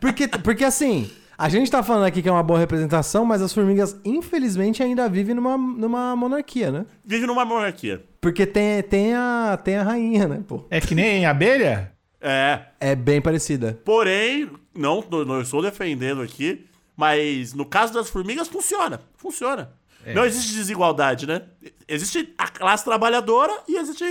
Porque, 0.00 0.28
porque 0.28 0.64
assim, 0.64 1.10
A 1.42 1.48
gente 1.48 1.70
tá 1.70 1.82
falando 1.82 2.04
aqui 2.04 2.22
que 2.22 2.28
é 2.28 2.32
uma 2.32 2.42
boa 2.42 2.58
representação, 2.58 3.24
mas 3.24 3.42
as 3.42 3.52
formigas, 3.52 3.98
infelizmente, 4.04 4.82
ainda 4.82 5.08
vivem 5.08 5.34
numa, 5.34 5.56
numa 5.56 6.14
monarquia, 6.14 6.70
né? 6.70 6.86
Vive 7.04 7.26
numa 7.26 7.44
monarquia. 7.44 8.04
Porque 8.20 8.46
tem, 8.46 8.80
tem, 8.82 9.14
a, 9.14 9.58
tem 9.62 9.76
a 9.76 9.82
rainha, 9.82 10.28
né, 10.28 10.44
pô? 10.46 10.64
É 10.70 10.80
que 10.80 10.94
nem 10.94 11.26
abelha? 11.26 11.92
É. 12.20 12.60
É 12.78 12.94
bem 12.94 13.20
parecida. 13.20 13.76
Porém, 13.84 14.48
não, 14.72 15.02
não 15.26 15.40
estou 15.40 15.60
defendendo 15.60 16.22
aqui, 16.22 16.64
mas 16.96 17.54
no 17.54 17.64
caso 17.64 17.92
das 17.92 18.08
formigas 18.08 18.46
funciona. 18.46 19.00
Funciona. 19.16 19.72
Não 20.14 20.24
existe 20.24 20.54
desigualdade, 20.54 21.26
né? 21.26 21.42
Existe 21.88 22.32
a 22.38 22.46
classe 22.48 22.84
trabalhadora 22.84 23.52
e 23.68 23.76
existe 23.78 24.04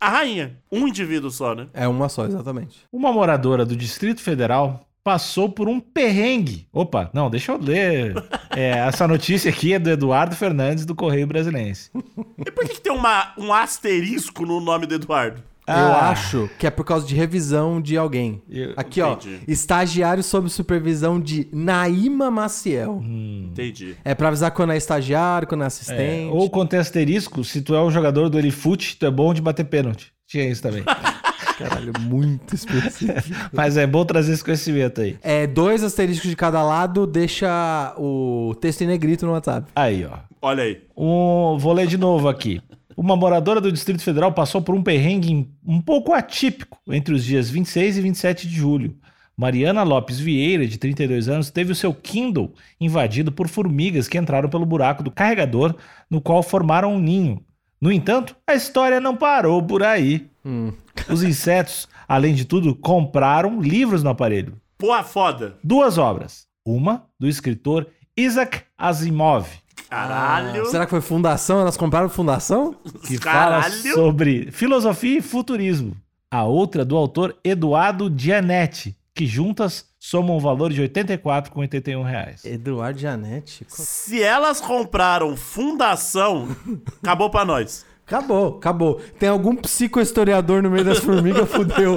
a 0.00 0.08
rainha. 0.08 0.56
Um 0.72 0.88
indivíduo 0.88 1.30
só, 1.30 1.54
né? 1.54 1.66
É 1.74 1.86
uma 1.88 2.08
só, 2.08 2.26
exatamente. 2.26 2.86
Uma 2.92 3.12
moradora 3.12 3.66
do 3.66 3.76
Distrito 3.76 4.22
Federal 4.22 4.86
passou 5.04 5.50
por 5.50 5.68
um 5.68 5.78
perrengue. 5.78 6.66
Opa, 6.72 7.10
não, 7.12 7.28
deixa 7.28 7.52
eu 7.52 7.58
ler. 7.58 8.14
É, 8.56 8.70
essa 8.78 9.06
notícia 9.06 9.50
aqui 9.50 9.74
é 9.74 9.78
do 9.78 9.90
Eduardo 9.90 10.34
Fernandes, 10.34 10.86
do 10.86 10.94
Correio 10.94 11.26
Brasilense. 11.26 11.90
E 12.38 12.50
por 12.50 12.64
que, 12.64 12.74
que 12.74 12.80
tem 12.80 12.92
uma, 12.92 13.34
um 13.38 13.52
asterisco 13.52 14.46
no 14.46 14.60
nome 14.60 14.86
do 14.86 14.94
Eduardo? 14.94 15.42
Eu 15.66 15.74
Ah. 15.74 16.10
acho 16.10 16.50
que 16.58 16.66
é 16.66 16.70
por 16.70 16.84
causa 16.84 17.06
de 17.06 17.14
revisão 17.14 17.80
de 17.80 17.96
alguém. 17.96 18.42
Eu- 18.50 18.74
Aqui, 18.76 19.00
ó. 19.00 19.12
entendi. 19.14 19.40
Estagiário 19.48 20.22
sob 20.22 20.48
supervisão 20.50 21.18
de 21.18 21.48
Naíma 21.52 22.30
Maciel. 22.30 23.02
Entendi. 23.02 23.96
É 24.04 24.14
pra 24.14 24.28
avisar 24.28 24.50
quando 24.50 24.72
é 24.72 24.76
estagiário, 24.76 25.48
quando 25.48 25.62
é 25.62 25.64
É, 25.64 25.66
assistente. 25.68 26.30
ou 26.32 26.50
com 26.50 26.60
asterisco, 26.76 27.42
se 27.44 27.62
tu 27.62 27.74
é 27.74 27.82
um 27.82 27.90
jogador 27.90 28.28
do 28.28 28.38
Elifute, 28.38 28.96
tu 28.98 29.06
é 29.06 29.10
bom 29.10 29.32
de 29.32 29.40
bater 29.40 29.64
pênalti. 29.64 30.12
Tinha 30.26 30.46
isso 30.48 30.60
também. 30.62 30.82
Caralho, 31.58 31.92
muito 32.00 32.54
específico. 32.54 33.36
Mas 33.52 33.76
é 33.76 33.86
bom 33.86 34.04
trazer 34.04 34.32
esse 34.32 34.44
conhecimento 34.44 35.00
aí. 35.00 35.16
É, 35.22 35.46
dois 35.46 35.82
asteriscos 35.82 36.28
de 36.28 36.36
cada 36.36 36.62
lado, 36.62 37.06
deixa 37.06 37.94
o 37.96 38.54
texto 38.60 38.82
em 38.82 38.86
negrito 38.86 39.24
no 39.24 39.32
WhatsApp. 39.32 39.70
Aí, 39.74 40.04
ó. 40.04 40.18
Olha 40.42 40.64
aí. 40.64 40.82
Um, 40.96 41.56
vou 41.58 41.72
ler 41.72 41.86
de 41.86 41.96
novo 41.96 42.28
aqui. 42.28 42.60
Uma 42.96 43.16
moradora 43.16 43.60
do 43.60 43.72
Distrito 43.72 44.02
Federal 44.02 44.32
passou 44.32 44.62
por 44.62 44.74
um 44.74 44.82
perrengue 44.82 45.48
um 45.66 45.80
pouco 45.80 46.12
atípico 46.12 46.78
entre 46.88 47.14
os 47.14 47.24
dias 47.24 47.50
26 47.50 47.98
e 47.98 48.00
27 48.00 48.48
de 48.48 48.54
julho. 48.54 48.96
Mariana 49.36 49.82
Lopes 49.82 50.20
Vieira, 50.20 50.64
de 50.66 50.78
32 50.78 51.28
anos, 51.28 51.50
teve 51.50 51.72
o 51.72 51.74
seu 51.74 51.92
Kindle 51.92 52.52
invadido 52.80 53.32
por 53.32 53.48
formigas 53.48 54.06
que 54.06 54.16
entraram 54.16 54.48
pelo 54.48 54.64
buraco 54.64 55.02
do 55.02 55.10
carregador, 55.10 55.74
no 56.08 56.20
qual 56.20 56.40
formaram 56.42 56.94
um 56.94 57.00
ninho. 57.00 57.42
No 57.84 57.92
entanto, 57.92 58.34
a 58.46 58.54
história 58.54 58.98
não 58.98 59.14
parou 59.14 59.62
por 59.62 59.82
aí. 59.82 60.26
Hum. 60.42 60.72
Os 61.06 61.22
insetos, 61.22 61.86
além 62.08 62.34
de 62.34 62.46
tudo, 62.46 62.74
compraram 62.74 63.60
livros 63.60 64.02
no 64.02 64.08
aparelho. 64.08 64.58
Pô, 64.78 65.02
foda. 65.02 65.58
Duas 65.62 65.98
obras. 65.98 66.46
Uma 66.64 67.04
do 67.20 67.28
escritor 67.28 67.86
Isaac 68.16 68.62
Asimov, 68.78 69.46
Caralho. 69.90 70.64
Será 70.64 70.86
que 70.86 70.90
foi 70.92 71.02
fundação? 71.02 71.60
Elas 71.60 71.76
compraram 71.76 72.08
fundação? 72.08 72.74
que 73.06 73.18
fala 73.18 73.60
Caralho. 73.60 73.92
sobre 73.92 74.50
filosofia 74.50 75.18
e 75.18 75.20
futurismo. 75.20 75.94
A 76.30 76.42
outra 76.44 76.86
do 76.86 76.96
autor 76.96 77.36
Eduardo 77.44 78.10
Gianetti, 78.16 78.96
que 79.14 79.26
juntas 79.26 79.84
somam 80.04 80.36
um 80.36 80.38
valor 80.38 80.70
de 80.70 80.82
84,81 80.82 82.04
reais. 82.04 82.44
Eduardo 82.44 82.98
Janete. 82.98 83.64
Se 83.68 84.22
elas 84.22 84.60
compraram 84.60 85.34
fundação, 85.34 86.54
acabou 87.02 87.30
pra 87.30 87.42
nós. 87.42 87.86
Acabou, 88.06 88.58
acabou. 88.58 89.00
Tem 89.18 89.30
algum 89.30 89.56
psicohistoriador 89.56 90.62
no 90.62 90.70
meio 90.70 90.84
das 90.84 90.98
formigas, 90.98 91.48
fudeu. 91.48 91.96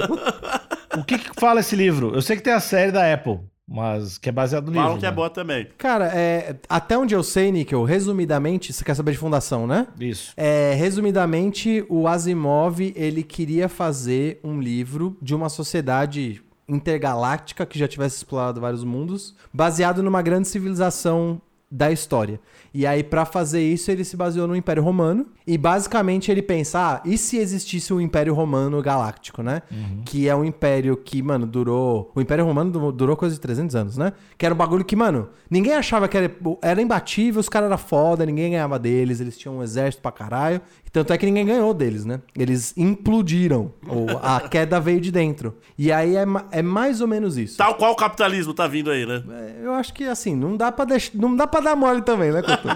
O 0.98 1.04
que, 1.04 1.18
que 1.18 1.32
fala 1.38 1.60
esse 1.60 1.76
livro? 1.76 2.16
Eu 2.16 2.22
sei 2.22 2.38
que 2.38 2.42
tem 2.42 2.54
a 2.54 2.62
série 2.62 2.94
da 2.94 3.14
Apple, 3.14 3.40
mas 3.68 4.18
que 4.18 4.30
é 4.30 4.32
baseado 4.32 4.68
no 4.68 4.72
livro. 4.72 4.84
Falam 4.84 5.00
que 5.00 5.06
é 5.06 5.10
né? 5.10 5.16
boa 5.16 5.30
também. 5.30 5.68
Cara, 5.78 6.10
é, 6.16 6.56
até 6.70 6.98
onde 6.98 7.14
eu 7.14 7.22
sei, 7.22 7.52
Níquel, 7.52 7.84
resumidamente, 7.84 8.72
você 8.72 8.86
quer 8.86 8.96
saber 8.96 9.12
de 9.12 9.18
fundação, 9.18 9.68
né? 9.68 9.86
Isso. 10.00 10.32
É, 10.38 10.74
resumidamente, 10.76 11.86
o 11.90 12.08
Asimov, 12.08 12.80
ele 12.96 13.22
queria 13.22 13.68
fazer 13.68 14.40
um 14.46 14.62
livro 14.62 15.18
de 15.22 15.36
uma 15.36 15.50
sociedade 15.50 16.42
intergaláctica 16.68 17.66
que 17.66 17.78
já 17.80 17.88
tivesse 17.88 18.18
explorado 18.18 18.62
vários 18.62 18.84
mundos, 18.84 19.36
baseado 19.54 20.02
numa 20.04 20.22
grande 20.22 20.48
civilização 20.48 21.42
da 21.70 21.92
história. 21.92 22.40
E 22.74 22.86
aí, 22.88 23.04
pra 23.04 23.26
fazer 23.26 23.62
isso, 23.62 23.92
ele 23.92 24.06
se 24.06 24.16
baseou 24.16 24.48
no 24.48 24.56
Império 24.56 24.82
Romano. 24.82 25.26
E 25.46 25.58
basicamente 25.58 26.32
ele 26.32 26.42
pensa, 26.42 26.80
ah, 26.80 27.02
e 27.04 27.18
se 27.18 27.38
existisse 27.38 27.94
um 27.94 28.00
Império 28.00 28.34
Romano 28.34 28.82
Galáctico, 28.82 29.42
né? 29.44 29.62
Que 30.06 30.30
é 30.30 30.36
um 30.36 30.46
império 30.46 30.96
que, 30.96 31.22
mano, 31.22 31.46
durou. 31.46 32.10
O 32.16 32.22
Império 32.22 32.46
Romano 32.46 32.72
du- 32.72 32.92
durou 32.94 33.18
coisa 33.18 33.36
de 33.36 33.42
300 33.42 33.76
anos, 33.76 33.98
né? 33.98 34.14
Que 34.38 34.46
era 34.46 34.56
um 34.56 34.58
bagulho 34.58 34.86
que, 34.86 34.96
mano, 34.96 35.28
ninguém 35.50 35.74
achava 35.74 36.08
que 36.08 36.16
era, 36.18 36.34
era 36.62 36.82
imbatível, 36.82 37.42
os 37.42 37.50
caras 37.50 37.68
eram 37.68 37.78
foda, 37.78 38.26
ninguém 38.26 38.52
ganhava 38.52 38.80
deles, 38.80 39.20
eles 39.20 39.38
tinham 39.38 39.58
um 39.58 39.64
exército 39.64 40.02
pra 40.02 40.12
caralho. 40.12 40.62
Tanto 40.98 41.14
é 41.14 41.18
que 41.20 41.28
ninguém 41.28 41.46
ganhou 41.46 41.76
deles, 41.76 42.06
né? 42.06 42.20
Eles 42.36 42.74
implodiram. 42.76 43.72
ou 43.88 44.10
a 44.20 44.42
queda 44.50 44.80
veio 44.80 45.00
de 45.00 45.12
dentro. 45.12 45.56
E 45.78 45.92
aí 45.92 46.16
é, 46.16 46.26
é 46.52 46.62
mais 46.64 47.02
ou 47.02 47.08
menos 47.08 47.38
isso. 47.38 47.56
Tal 47.56 47.76
qual 47.76 47.92
o 47.92 47.96
capitalismo 47.96 48.52
tá 48.52 48.66
vindo 48.66 48.90
aí, 48.90 49.06
né? 49.06 49.24
É, 49.30 49.64
Eu 49.64 49.74
acho 49.74 49.94
que 49.94 50.06
assim, 50.06 50.36
não 50.36 50.58
dá 50.58 50.72
pra 50.72 50.86
deixar, 50.86 51.16
não 51.16 51.36
dá 51.36 51.46
para 51.46 51.66
dar 51.66 51.76
mole 51.76 52.02
também, 52.02 52.32
né, 52.32 52.42
Couto? 52.42 52.68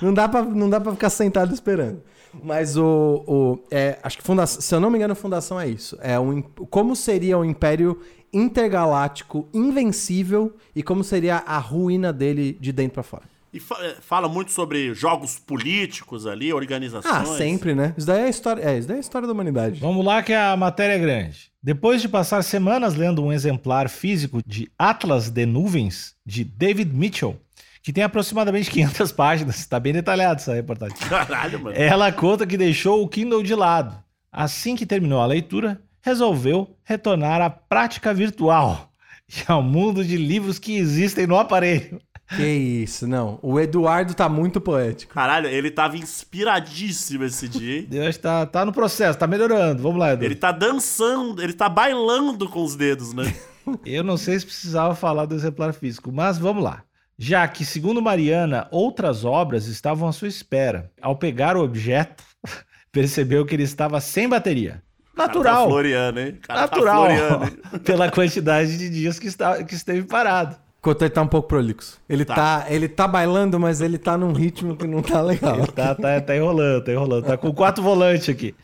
não 0.00 0.14
dá 0.14 0.26
para 0.26 0.42
não 0.42 0.70
dá 0.70 0.80
para 0.80 0.92
ficar 0.92 1.10
sentado 1.10 1.52
esperando. 1.52 2.00
Mas 2.42 2.78
o, 2.78 3.22
o 3.26 3.58
é, 3.70 3.98
acho 4.02 4.16
que 4.16 4.24
fundação, 4.24 4.60
se 4.62 4.74
eu 4.74 4.80
não 4.80 4.88
me 4.90 4.96
engano, 4.96 5.14
fundação 5.14 5.60
é 5.60 5.68
isso. 5.68 5.98
É 6.00 6.18
um, 6.18 6.40
como 6.40 6.96
seria 6.96 7.36
um 7.36 7.44
império 7.44 8.00
intergaláctico 8.32 9.48
invencível 9.52 10.54
e 10.74 10.82
como 10.82 11.04
seria 11.04 11.36
a 11.46 11.58
ruína 11.58 12.10
dele 12.10 12.56
de 12.58 12.72
dentro 12.72 12.94
pra 12.94 13.02
fora. 13.02 13.24
E 13.56 13.60
fa- 13.60 13.78
eh, 13.80 13.96
fala 14.00 14.28
muito 14.28 14.50
sobre 14.52 14.92
jogos 14.94 15.38
políticos 15.38 16.26
ali, 16.26 16.52
organizações. 16.52 17.14
Ah, 17.14 17.24
sempre, 17.36 17.74
né? 17.74 17.94
Isso 17.96 18.06
daí 18.06 18.20
é 18.22 18.24
a 18.24 18.28
história, 18.28 18.62
é, 18.62 18.78
isso 18.78 18.86
daí 18.86 18.96
é 18.96 18.98
a 18.98 19.00
história 19.00 19.26
da 19.26 19.32
humanidade. 19.32 19.80
Vamos 19.80 20.04
lá 20.04 20.22
que 20.22 20.32
a 20.32 20.56
matéria 20.56 20.94
é 20.94 20.98
grande. 20.98 21.50
Depois 21.62 22.00
de 22.02 22.08
passar 22.08 22.42
semanas 22.42 22.94
lendo 22.94 23.22
um 23.24 23.32
exemplar 23.32 23.88
físico 23.88 24.40
de 24.46 24.70
Atlas 24.78 25.30
de 25.30 25.44
Nuvens, 25.46 26.14
de 26.24 26.44
David 26.44 26.92
Mitchell, 26.94 27.40
que 27.82 27.92
tem 27.92 28.04
aproximadamente 28.04 28.70
500 28.70 29.10
páginas, 29.12 29.58
está 29.58 29.80
bem 29.80 29.92
detalhado 29.92 30.40
essa 30.40 30.54
reportagem. 30.54 30.96
Caralho, 31.08 31.58
mano. 31.60 31.76
Ela 31.76 32.12
conta 32.12 32.46
que 32.46 32.56
deixou 32.56 33.02
o 33.02 33.08
Kindle 33.08 33.42
de 33.42 33.54
lado. 33.54 33.96
Assim 34.30 34.76
que 34.76 34.84
terminou 34.84 35.20
a 35.20 35.26
leitura, 35.26 35.80
resolveu 36.02 36.76
retornar 36.84 37.40
à 37.40 37.48
prática 37.48 38.12
virtual 38.12 38.90
e 39.28 39.50
ao 39.50 39.62
mundo 39.62 40.04
de 40.04 40.16
livros 40.16 40.58
que 40.58 40.76
existem 40.76 41.26
no 41.26 41.38
aparelho. 41.38 42.00
Que 42.28 42.44
isso, 42.44 43.06
não. 43.06 43.38
O 43.40 43.60
Eduardo 43.60 44.12
tá 44.12 44.28
muito 44.28 44.60
poético. 44.60 45.14
Caralho, 45.14 45.46
ele 45.48 45.70
tava 45.70 45.96
inspiradíssimo 45.96 47.24
esse 47.24 47.48
dia, 47.48 47.78
hein? 47.78 47.88
Eu 47.90 48.06
acho 48.06 48.18
que 48.18 48.22
tá, 48.22 48.44
tá 48.44 48.64
no 48.64 48.72
processo, 48.72 49.18
tá 49.18 49.26
melhorando. 49.26 49.82
Vamos 49.82 49.98
lá, 49.98 50.12
Edu. 50.12 50.24
Ele 50.24 50.34
tá 50.34 50.50
dançando, 50.50 51.40
ele 51.40 51.52
tá 51.52 51.68
bailando 51.68 52.48
com 52.48 52.64
os 52.64 52.74
dedos, 52.74 53.12
né? 53.12 53.32
Eu 53.84 54.02
não 54.04 54.16
sei 54.16 54.38
se 54.38 54.46
precisava 54.46 54.94
falar 54.94 55.26
do 55.26 55.34
exemplar 55.34 55.72
físico, 55.72 56.12
mas 56.12 56.38
vamos 56.38 56.62
lá. 56.62 56.82
Já 57.18 57.46
que, 57.48 57.64
segundo 57.64 58.02
Mariana, 58.02 58.68
outras 58.70 59.24
obras 59.24 59.66
estavam 59.66 60.08
à 60.08 60.12
sua 60.12 60.28
espera. 60.28 60.90
Ao 61.00 61.16
pegar 61.16 61.56
o 61.56 61.62
objeto, 61.62 62.22
percebeu 62.92 63.46
que 63.46 63.54
ele 63.54 63.62
estava 63.62 64.00
sem 64.00 64.28
bateria. 64.28 64.82
Tá 65.16 65.28
Natural. 65.28 65.66
floreando, 65.66 66.20
hein? 66.20 66.38
O 66.42 66.46
cara 66.46 66.68
tá 66.68 66.76
natural. 66.76 67.06
floreando, 67.06 67.44
hein? 67.44 67.80
pela 67.84 68.10
quantidade 68.10 68.76
de 68.76 68.90
dias 68.90 69.18
que, 69.18 69.28
está, 69.28 69.62
que 69.64 69.74
esteve 69.74 70.04
parado. 70.04 70.56
Ele 70.90 71.10
tá 71.10 71.22
um 71.22 71.26
pouco 71.26 71.48
prolixo. 71.48 71.98
Ele 72.08 72.24
tá. 72.24 72.34
Tá. 72.34 72.66
ele 72.68 72.88
tá 72.88 73.08
bailando, 73.08 73.58
mas 73.58 73.80
ele 73.80 73.98
tá 73.98 74.16
num 74.16 74.32
ritmo 74.32 74.76
que 74.76 74.86
não 74.86 75.02
tá 75.02 75.20
legal. 75.22 75.58
Ele 75.58 75.66
tá, 75.68 75.94
tá, 75.94 76.20
tá 76.20 76.36
enrolando, 76.36 76.84
tá 76.84 76.92
enrolando. 76.92 77.24
Tá 77.24 77.36
com 77.36 77.52
quatro 77.52 77.82
volantes 77.82 78.28
aqui. 78.28 78.54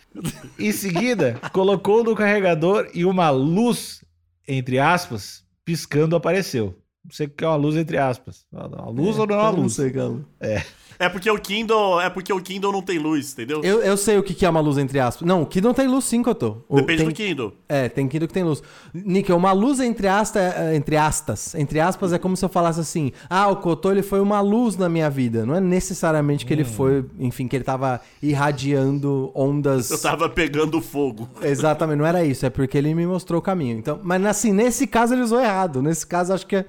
Em 0.59 0.73
seguida, 0.73 1.41
colocou 1.53 2.05
no 2.05 2.15
carregador 2.15 2.89
e 2.95 3.05
uma 3.05 3.31
luz, 3.31 4.05
entre 4.47 4.79
aspas, 4.79 5.45
piscando 5.65 6.17
apareceu. 6.17 6.77
Não 7.05 7.11
sei 7.11 7.27
o 7.27 7.31
que 7.31 7.45
é 7.45 7.49
uma 7.49 7.57
luz 7.57 7.77
entre 7.77 7.99
aspas. 7.99 8.45
Uma 8.53 8.89
luz 8.91 9.19
ou 9.19 9.27
não 9.27 9.35
é 9.35 9.39
uma 9.39 9.49
Eu 9.49 9.53
não 9.55 9.63
luz? 9.63 9.73
sei, 9.75 9.91
Galo. 9.91 10.25
É 10.41 10.63
porque 11.09 11.31
o 11.31 11.39
Kindle, 11.39 12.01
é 12.01 12.09
porque 12.11 12.33
o 12.33 12.41
Kindle 12.41 12.73
não 12.73 12.83
tem 12.83 12.99
luz, 12.99 13.33
entendeu? 13.33 13.61
Eu, 13.63 13.81
eu 13.83 13.97
sei 13.97 14.19
o 14.19 14.23
que 14.23 14.35
que 14.35 14.47
é 14.47 14.51
uma 14.51 14.61
luz 14.61 14.79
entre 14.79 14.99
aspas. 15.01 15.27
Não, 15.27 15.43
o 15.43 15.47
Kindle 15.47 15.75
tem 15.75 15.87
luz 15.89 16.05
sim, 16.05 16.23
Cotô. 16.23 16.59
O- 16.69 16.77
Depende 16.77 16.99
tem, 16.99 17.09
do 17.09 17.15
Kindle. 17.15 17.53
É, 17.69 17.89
tem 17.89 18.09
Kindle 18.09 18.29
que 18.29 18.35
tem 18.35 18.45
luz. 18.45 18.63
Níquel, 18.93 19.37
uma 19.37 19.53
luz 19.53 19.81
entre, 19.81 20.09
asta, 20.09 20.39
é, 20.41 20.77
entre 20.77 20.97
astas. 20.97 21.55
Entre 21.55 21.81
aspas, 21.81 22.13
é 22.13 22.19
como 22.19 22.37
se 22.37 22.45
eu 22.45 22.49
falasse 22.49 22.81
assim: 22.81 23.13
ah, 23.29 23.49
o 23.49 23.57
Cotô 23.57 23.91
ele 23.91 24.03
foi 24.03 24.21
uma 24.21 24.41
luz 24.41 24.77
na 24.77 24.89
minha 24.89 25.09
vida. 25.11 25.45
Não 25.47 25.55
é 25.55 25.61
necessariamente 25.61 26.45
que 26.47 26.53
ele 26.53 26.65
foi, 26.65 27.05
enfim, 27.19 27.49
que 27.49 27.57
ele 27.57 27.65
tava 27.65 28.01
irradiando 28.23 29.31
ondas. 29.35 29.91
Eu 29.91 30.01
tava 30.01 30.29
pegando 30.29 30.81
fogo. 30.81 31.29
Exatamente, 31.43 31.99
não 31.99 32.07
era 32.07 32.25
isso, 32.25 32.45
é 32.45 32.51
porque 32.51 32.77
ele 32.77 32.95
me 32.95 33.07
mostrou 33.07 33.39
o 33.39 33.43
caminho. 33.43 33.79
Então, 33.79 33.99
mas 34.03 34.25
assim, 34.25 34.53
nesse 34.53 34.87
caso 34.87 35.15
ele 35.15 35.23
usou 35.23 35.41
errado. 35.41 35.81
Nesse 35.83 36.07
caso, 36.07 36.33
acho 36.33 36.47
que 36.47 36.65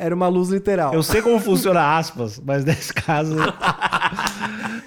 era 0.00 0.14
uma 0.14 0.26
luz 0.28 0.48
literal. 0.48 0.92
Eu 0.94 1.02
sei 1.02 1.20
como 1.22 1.38
funciona 1.40 1.96
aspas, 1.96 2.40
mas 2.44 2.64
nesse 2.64 2.92
caso. 2.92 3.36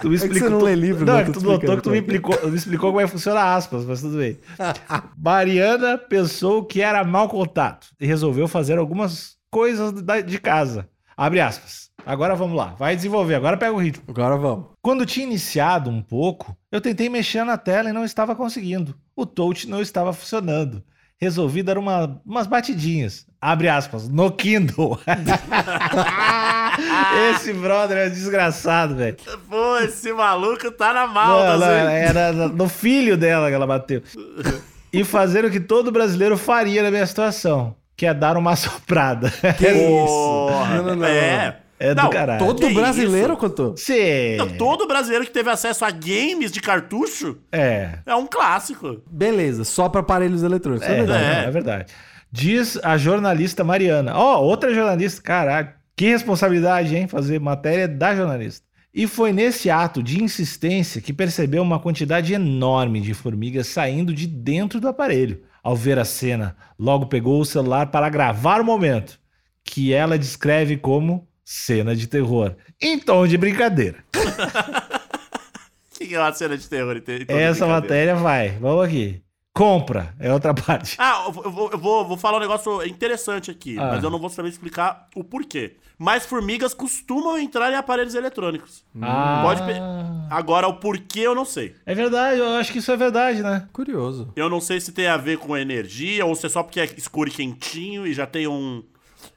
tu 0.01 0.10
me 0.10 0.15
É 0.15 0.20
que 0.20 0.25
explicou. 0.25 0.39
você 0.39 0.50
não 0.50 0.62
lê 0.62 0.75
livro, 0.75 1.05
Não, 1.05 1.13
né? 1.15 1.22
é 1.22 1.25
que 1.25 1.32
tu 1.32 1.41
notou 1.41 1.75
que 1.77 1.82
tu 1.84 1.89
me, 1.89 2.00
explicou, 2.00 2.50
me 2.50 2.55
explicou 2.55 2.89
como 2.89 3.00
é 3.01 3.05
que 3.05 3.12
funciona 3.12 3.55
aspas, 3.55 3.86
mas 3.86 4.01
tudo 4.01 4.17
bem. 4.17 4.38
Mariana 5.17 5.98
pensou 5.98 6.65
que 6.65 6.82
era 6.82 7.03
mau 7.03 7.29
contato 7.29 7.88
e 8.00 8.05
resolveu 8.05 8.48
fazer 8.48 8.77
algumas 8.77 9.36
coisas 9.51 9.91
da- 10.01 10.22
de 10.22 10.39
casa. 10.39 10.88
Abre 11.15 11.39
aspas. 11.39 11.91
Agora 12.05 12.36
vamos 12.36 12.58
lá, 12.58 12.74
vai 12.77 12.96
desenvolver, 12.96 13.36
agora 13.36 13.55
pega 13.55 13.72
o 13.72 13.77
ritmo. 13.79 14.03
Agora 14.10 14.36
vamos. 14.36 14.65
Quando 14.82 15.05
tinha 15.05 15.25
iniciado 15.25 15.89
um 15.89 16.01
pouco, 16.01 16.58
eu 16.72 16.82
tentei 16.82 17.08
mexer 17.08 17.46
na 17.46 17.58
tela 17.58 17.89
e 17.89 17.93
não 17.93 18.03
estava 18.03 18.36
conseguindo. 18.36 18.93
O 19.15 19.25
touch 19.25 19.70
não 19.70 19.79
estava 19.82 20.12
funcionando. 20.12 20.84
Resolvi 21.24 21.63
dar 21.63 21.77
uma- 21.77 22.20
umas 22.25 22.48
batidinhas. 22.48 23.25
Abre 23.42 23.68
aspas, 23.70 24.08
no 24.10 24.30
Kindle. 24.32 25.00
Esse 27.36 27.53
brother 27.53 27.98
é 27.98 28.10
desgraçado, 28.10 28.96
velho. 28.96 29.18
Pô, 29.50 29.77
esse 29.77 30.12
maluco 30.12 30.72
tá 30.72 30.94
na 30.94 31.06
Não, 31.08 31.13
malda, 31.13 31.58
não, 31.58 31.89
hein? 31.89 31.96
era 31.96 32.32
no 32.34 32.68
filho 32.68 33.15
dela 33.18 33.50
que 33.50 33.56
ela 33.56 33.68
bateu. 33.68 34.01
E 34.92 35.03
fazer 35.03 35.46
o 35.46 35.51
que 35.51 35.60
todo 35.60 35.92
brasileiro 35.92 36.38
faria 36.38 36.84
na 36.84 36.92
minha 36.92 37.06
situação, 37.06 37.75
que 37.96 38.06
é 38.06 38.13
dar 38.13 38.38
uma 38.38 38.56
soprada. 38.58 39.30
Que 39.58 39.72
Porra, 39.74 40.75
Não, 40.77 40.84
não, 40.84 40.96
não, 40.98 41.08
é. 41.08 41.58
É 41.80 41.94
do 41.94 42.01
Não, 42.01 42.10
caralho. 42.10 42.46
Todo 42.46 42.68
Que 42.68 42.74
brasileiro, 42.74 43.34
isso? 43.34 43.38
Cotô? 43.39 43.75
Sim. 43.77 44.38
Não, 44.38 44.50
Todo 44.50 44.88
brasileiro 44.88 45.25
que 45.25 45.32
teve 45.32 45.50
acesso 45.50 45.84
a 45.84 45.92
games 45.92 46.51
de 46.51 46.62
cartucho 46.62 47.38
É. 47.51 48.00
é 48.06 48.15
um 48.15 48.25
clássico. 48.27 49.01
Beleza, 49.10 49.63
só 49.63 49.89
para 49.89 50.01
aparelhos 50.01 50.44
eletrônicos. 50.44 50.88
É, 50.88 50.92
É, 50.92 50.96
verdade. 50.98 51.24
não, 51.24 51.44
é 51.48 51.51
verdade. 51.51 51.94
Diz 52.32 52.77
a 52.84 52.98
jornalista 52.98 53.63
Mariana. 53.63 54.13
Ó, 54.15 54.42
outra 54.42 54.74
jornalista, 54.74 55.22
caralho. 55.22 55.70
Que 55.96 56.08
responsabilidade, 56.08 56.96
hein? 56.96 57.08
Fazer 57.08 57.39
matéria 57.39 57.88
da 57.88 58.15
jornalista. 58.15 58.65
E 58.94 59.08
foi 59.08 59.32
nesse 59.32 59.70
ato 59.70 60.01
de 60.03 60.24
insistência 60.24 61.01
que 61.01 61.12
percebeu 61.13 61.62
uma 61.63 61.80
quantidade 61.80 62.34
enorme 62.34 63.01
de 63.01 63.13
formigas 63.13 63.68
saindo 63.68 64.13
de 64.13 64.25
dentro 64.27 64.80
do 64.80 64.88
aparelho. 64.88 65.42
Ao 65.63 65.75
ver 65.75 65.98
a 65.98 66.06
cena, 66.06 66.56
logo 66.77 67.06
pegou 67.08 67.39
o 67.39 67.46
celular 67.46 67.88
para 67.88 68.10
gravar 68.10 68.62
o 68.62 68.65
momento, 68.65 69.20
que 69.63 69.94
ela 69.94 70.18
descreve 70.18 70.77
como 70.77 71.27
cena 71.45 71.95
de 71.95 72.07
terror, 72.07 72.55
em 72.81 72.97
tom 73.00 73.27
de 73.27 73.38
brincadeira. 73.38 74.03
O 74.15 75.97
que 76.05 76.13
é 76.15 76.19
uma 76.19 76.33
cena 76.33 76.57
de 76.57 76.67
terror? 76.67 76.95
e 76.97 77.01
te- 77.01 77.12
e 77.21 77.25
toda 77.25 77.39
Essa 77.39 77.65
matéria 77.67 78.15
vai, 78.15 78.50
vamos 78.59 78.85
aqui. 78.85 79.21
Compra, 79.55 80.15
é 80.19 80.33
outra 80.33 80.51
parte. 80.53 80.95
Ah, 80.97 81.25
eu 81.27 81.31
vou, 81.31 81.43
eu 81.43 81.51
vou- 81.51 81.71
eu 81.73 81.77
vou, 81.77 82.07
vou 82.07 82.17
falar 82.17 82.38
um 82.38 82.41
negócio 82.41 82.83
interessante 82.88 83.51
aqui, 83.51 83.77
Ah. 83.77 83.91
mas 83.93 84.03
eu 84.03 84.09
não 84.09 84.17
vou 84.19 84.29
saber 84.29 84.50
explicar 84.50 85.07
o 85.15 85.23
porquê. 85.23 85.75
Mas 85.95 86.25
formigas 86.25 86.73
costumam 86.73 87.38
entrar 87.38 87.71
em 87.71 87.75
aparelhos 87.75 88.15
eletrônicos. 88.15 88.83
Ah, 89.00 89.41
Pode 89.45 89.62
pe- 89.62 89.79
Agora, 90.31 90.67
o 90.67 90.73
porquê 90.77 91.19
eu 91.19 91.35
não 91.35 91.45
sei. 91.45 91.75
É 91.85 91.93
verdade, 91.93 92.39
eu 92.39 92.55
acho 92.55 92.71
que 92.71 92.79
isso 92.79 92.91
é 92.91 92.97
verdade, 92.97 93.43
né? 93.43 93.67
Curioso. 93.71 94.33
Eu 94.35 94.50
não 94.50 94.59
sei 94.59 94.81
se 94.81 94.91
tem 94.91 95.05
a 95.07 95.17
ver 95.17 95.38
com 95.38 95.55
energia 95.55 96.25
ou 96.25 96.35
se 96.35 96.47
é 96.47 96.50
só 96.50 96.63
porque 96.63 96.79
é 96.79 96.85
escuro 96.97 97.29
e 97.29 97.31
quentinho 97.31 98.07
e 98.07 98.13
já 98.13 98.25
tem 98.25 98.47
um. 98.47 98.83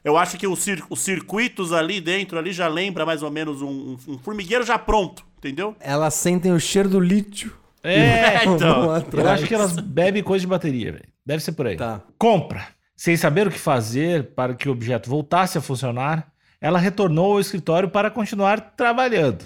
Eu 0.03 0.17
acho 0.17 0.37
que 0.37 0.47
os, 0.47 0.59
cir- 0.59 0.83
os 0.89 0.99
circuitos 1.01 1.73
ali 1.73 1.99
dentro 1.99 2.37
ali 2.37 2.51
já 2.53 2.67
lembra 2.67 3.05
mais 3.05 3.21
ou 3.23 3.29
menos 3.31 3.61
um, 3.61 3.67
um- 4.07 4.13
um 4.13 4.17
formigueiro 4.19 4.65
já 4.65 4.77
pronto, 4.79 5.25
entendeu? 5.37 5.75
Elas 5.79 6.13
sentem 6.13 6.51
o 6.53 6.59
cheiro 6.59 6.87
do 6.89 6.99
lítio. 6.99 7.55
É, 7.83 8.43
então. 8.45 8.83
Eu 9.13 9.29
acho 9.29 9.45
que 9.45 9.53
elas 9.53 9.75
bebem 9.77 10.23
coisa 10.23 10.41
de 10.41 10.47
bateria, 10.47 10.91
velho. 10.93 11.07
Deve 11.25 11.43
ser 11.43 11.51
por 11.51 11.67
aí. 11.67 11.75
Tá. 11.77 12.01
Compra. 12.17 12.67
Sem 12.95 13.15
saber 13.15 13.47
o 13.47 13.51
que 13.51 13.59
fazer 13.59 14.33
para 14.33 14.55
que 14.55 14.67
o 14.67 14.71
objeto 14.71 15.09
voltasse 15.09 15.57
a 15.57 15.61
funcionar, 15.61 16.31
ela 16.59 16.79
retornou 16.79 17.33
ao 17.33 17.39
escritório 17.39 17.89
para 17.89 18.09
continuar 18.09 18.59
trabalhando. 18.75 19.45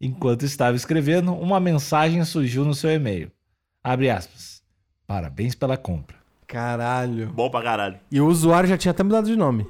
Enquanto 0.00 0.44
estava 0.44 0.76
escrevendo, 0.76 1.32
uma 1.32 1.58
mensagem 1.60 2.24
surgiu 2.24 2.64
no 2.64 2.74
seu 2.74 2.90
e-mail. 2.90 3.30
Abre 3.82 4.10
aspas. 4.10 4.62
Parabéns 5.06 5.54
pela 5.54 5.76
compra. 5.76 6.16
Caralho. 6.50 7.28
Bom 7.32 7.48
pra 7.48 7.62
caralho. 7.62 8.00
E 8.10 8.20
o 8.20 8.26
usuário 8.26 8.68
já 8.68 8.76
tinha 8.76 8.90
até 8.90 9.04
mudado 9.04 9.26
de 9.26 9.36
nome. 9.36 9.68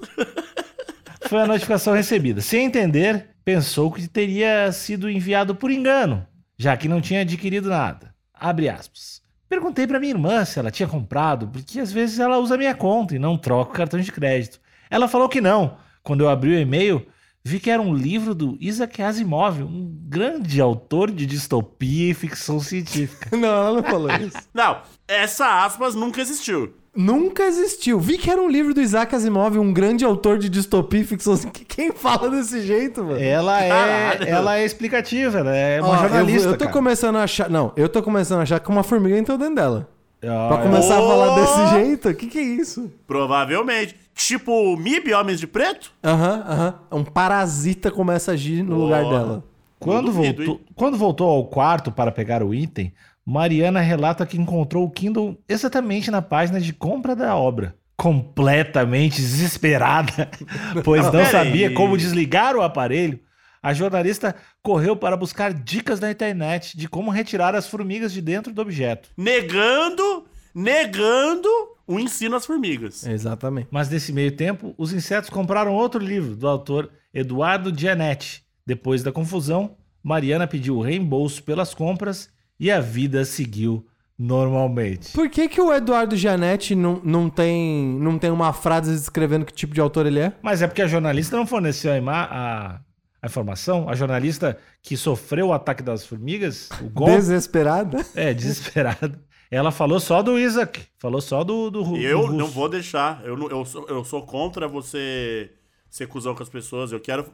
Foi 1.28 1.42
a 1.42 1.46
notificação 1.46 1.92
recebida. 1.92 2.40
Sem 2.40 2.64
entender, 2.64 3.28
pensou 3.44 3.92
que 3.92 4.08
teria 4.08 4.72
sido 4.72 5.10
enviado 5.10 5.54
por 5.54 5.70
engano, 5.70 6.26
já 6.58 6.74
que 6.78 6.88
não 6.88 7.02
tinha 7.02 7.20
adquirido 7.20 7.68
nada. 7.68 8.14
Abre 8.32 8.70
aspas. 8.70 9.20
Perguntei 9.46 9.86
para 9.86 10.00
minha 10.00 10.12
irmã 10.12 10.42
se 10.46 10.58
ela 10.58 10.70
tinha 10.70 10.88
comprado, 10.88 11.48
porque 11.48 11.78
às 11.78 11.92
vezes 11.92 12.18
ela 12.18 12.38
usa 12.38 12.56
minha 12.56 12.74
conta 12.74 13.14
e 13.14 13.18
não 13.18 13.36
troca 13.36 13.72
o 13.72 13.74
cartão 13.74 14.00
de 14.00 14.10
crédito. 14.10 14.58
Ela 14.88 15.06
falou 15.06 15.28
que 15.28 15.40
não. 15.40 15.76
Quando 16.02 16.22
eu 16.22 16.30
abri 16.30 16.50
o 16.50 16.58
e-mail, 16.58 17.06
vi 17.44 17.60
que 17.60 17.70
era 17.70 17.82
um 17.82 17.94
livro 17.94 18.34
do 18.34 18.56
Isaac 18.60 19.02
Asimov, 19.02 19.62
um 19.62 19.94
grande 20.08 20.60
autor 20.60 21.10
de 21.10 21.26
distopia 21.26 22.10
e 22.10 22.14
ficção 22.14 22.58
científica. 22.58 23.36
Não, 23.36 23.48
ela 23.48 23.72
não 23.74 23.82
falou 23.82 24.10
isso. 24.12 24.38
Não, 24.54 24.82
essa 25.10 25.64
aspas 25.64 25.94
nunca 25.94 26.20
existiu. 26.20 26.72
Nunca 26.94 27.44
existiu. 27.44 28.00
Vi 28.00 28.18
que 28.18 28.28
era 28.30 28.42
um 28.42 28.48
livro 28.48 28.74
do 28.74 28.80
Isaac 28.80 29.14
Asimov, 29.14 29.56
um 29.58 29.72
grande 29.72 30.04
autor 30.04 30.38
de 30.38 30.48
distopia 30.48 31.00
e 31.00 31.04
ficção. 31.04 31.36
Quem 31.68 31.92
fala 31.92 32.28
desse 32.30 32.62
jeito, 32.62 33.04
mano? 33.04 33.20
Ela 33.20 33.62
é, 33.62 33.68
Caralho. 33.68 34.28
ela 34.28 34.58
é 34.58 34.64
explicativa, 34.64 35.38
ela 35.38 35.54
é 35.54 35.80
uma 35.80 35.88
Ó, 35.90 35.94
eu- 35.94 35.98
jornalista. 36.00 36.48
Eu, 36.48 36.52
tô 36.54 36.64
cara. 36.64 36.72
começando 36.72 37.16
a 37.16 37.22
achar. 37.22 37.48
Não, 37.48 37.72
eu 37.76 37.88
tô 37.88 38.02
começando 38.02 38.40
a 38.40 38.42
achar 38.42 38.58
que 38.58 38.68
uma 38.68 38.82
formiga 38.82 39.16
entrou 39.16 39.38
dentro 39.38 39.54
dela. 39.54 39.88
Ah, 40.22 40.48
Pra 40.48 40.58
é. 40.58 40.62
começar 40.64 40.96
a 40.96 41.00
Oh! 41.02 41.08
falar 41.08 41.34
desse 41.36 41.66
jeito? 41.76 42.08
O 42.08 42.14
que, 42.14 42.26
que 42.26 42.38
é 42.38 42.42
isso? 42.42 42.92
Provavelmente. 43.06 43.94
Tipo 44.14 44.76
MIB, 44.76 45.14
Homens 45.14 45.38
de 45.40 45.46
Preto? 45.46 45.92
Aham, 46.04 46.44
aham. 46.46 46.74
Um 46.92 47.04
parasita 47.04 47.90
começa 47.90 48.32
a 48.32 48.34
agir 48.34 48.62
no 48.62 48.76
lugar 48.76 49.02
Porra. 49.04 49.18
dela. 49.18 49.44
Quando, 49.78 50.06
duvido, 50.12 50.44
voltou, 50.44 50.60
quando 50.74 50.96
voltou 50.98 51.26
ao 51.30 51.46
quarto 51.46 51.90
para 51.90 52.12
pegar 52.12 52.42
o 52.42 52.52
item, 52.52 52.92
Mariana 53.30 53.78
relata 53.78 54.26
que 54.26 54.36
encontrou 54.36 54.84
o 54.84 54.90
Kindle 54.90 55.38
exatamente 55.48 56.10
na 56.10 56.20
página 56.20 56.60
de 56.60 56.72
compra 56.72 57.14
da 57.14 57.36
obra. 57.36 57.76
Completamente 57.96 59.20
desesperada, 59.20 60.28
pois 60.82 61.04
não, 61.04 61.12
Pera 61.12 61.26
sabia 61.26 61.68
aí. 61.68 61.74
como 61.74 61.96
desligar 61.96 62.56
o 62.56 62.62
aparelho, 62.62 63.20
a 63.62 63.72
jornalista 63.72 64.34
correu 64.60 64.96
para 64.96 65.16
buscar 65.16 65.54
dicas 65.54 66.00
na 66.00 66.10
internet 66.10 66.76
de 66.76 66.88
como 66.88 67.12
retirar 67.12 67.54
as 67.54 67.68
formigas 67.68 68.12
de 68.12 68.20
dentro 68.20 68.52
do 68.52 68.60
objeto. 68.62 69.10
Negando, 69.16 70.24
negando 70.52 71.48
o 71.86 72.00
ensino 72.00 72.34
às 72.34 72.44
formigas. 72.44 73.06
Exatamente. 73.06 73.68
Mas 73.70 73.88
nesse 73.88 74.12
meio 74.12 74.32
tempo, 74.32 74.74
os 74.76 74.92
insetos 74.92 75.30
compraram 75.30 75.72
outro 75.72 76.04
livro 76.04 76.34
do 76.34 76.48
autor 76.48 76.90
Eduardo 77.14 77.72
Gianetti. 77.72 78.42
Depois 78.66 79.04
da 79.04 79.12
confusão, 79.12 79.76
Mariana 80.02 80.48
pediu 80.48 80.78
o 80.78 80.82
reembolso 80.82 81.44
pelas 81.44 81.74
compras 81.74 82.28
e 82.60 82.70
a 82.70 82.78
vida 82.80 83.24
seguiu 83.24 83.84
normalmente. 84.18 85.12
Por 85.12 85.28
que, 85.30 85.48
que 85.48 85.60
o 85.60 85.72
Eduardo 85.72 86.14
Gianetti 86.14 86.74
não, 86.74 87.00
não, 87.02 87.30
tem, 87.30 87.86
não 87.98 88.18
tem 88.18 88.30
uma 88.30 88.52
frase 88.52 88.92
descrevendo 88.92 89.46
que 89.46 89.52
tipo 89.52 89.72
de 89.74 89.80
autor 89.80 90.06
ele 90.06 90.20
é? 90.20 90.32
Mas 90.42 90.60
é 90.62 90.66
porque 90.66 90.82
a 90.82 90.86
jornalista 90.86 91.36
não 91.36 91.46
forneceu 91.46 91.90
a, 91.92 92.10
a- 92.12 92.80
a 93.22 93.26
informação. 93.26 93.88
A 93.88 93.94
jornalista 93.94 94.58
que 94.82 94.96
sofreu 94.96 95.48
o 95.48 95.52
ataque 95.52 95.82
das 95.82 96.04
formigas, 96.06 96.68
o 96.82 96.88
golpe, 96.90 97.12
Desesperada? 97.16 98.04
é, 98.14 98.32
desesperada. 98.34 99.18
Ela 99.50 99.70
falou 99.72 99.98
só 99.98 100.22
do 100.22 100.38
Isaac, 100.38 100.82
falou 100.98 101.20
só 101.20 101.42
do, 101.42 101.70
do, 101.70 101.82
do 101.82 101.96
Eu 101.96 102.20
russo. 102.20 102.32
não 102.34 102.46
vou 102.46 102.68
deixar. 102.68 103.20
Eu, 103.24 103.36
não- 103.36 103.48
eu, 103.50 103.64
sou, 103.64 103.86
eu 103.88 104.04
sou 104.04 104.22
contra 104.24 104.68
você 104.68 105.50
ser 105.90 106.06
cuzão 106.06 106.34
com 106.34 106.42
as 106.42 106.48
pessoas. 106.48 106.92
Eu 106.92 107.00
quero 107.00 107.26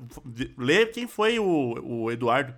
ler 0.56 0.90
quem 0.92 1.06
foi 1.06 1.38
o, 1.38 1.74
o 1.84 2.10
Eduardo. 2.10 2.54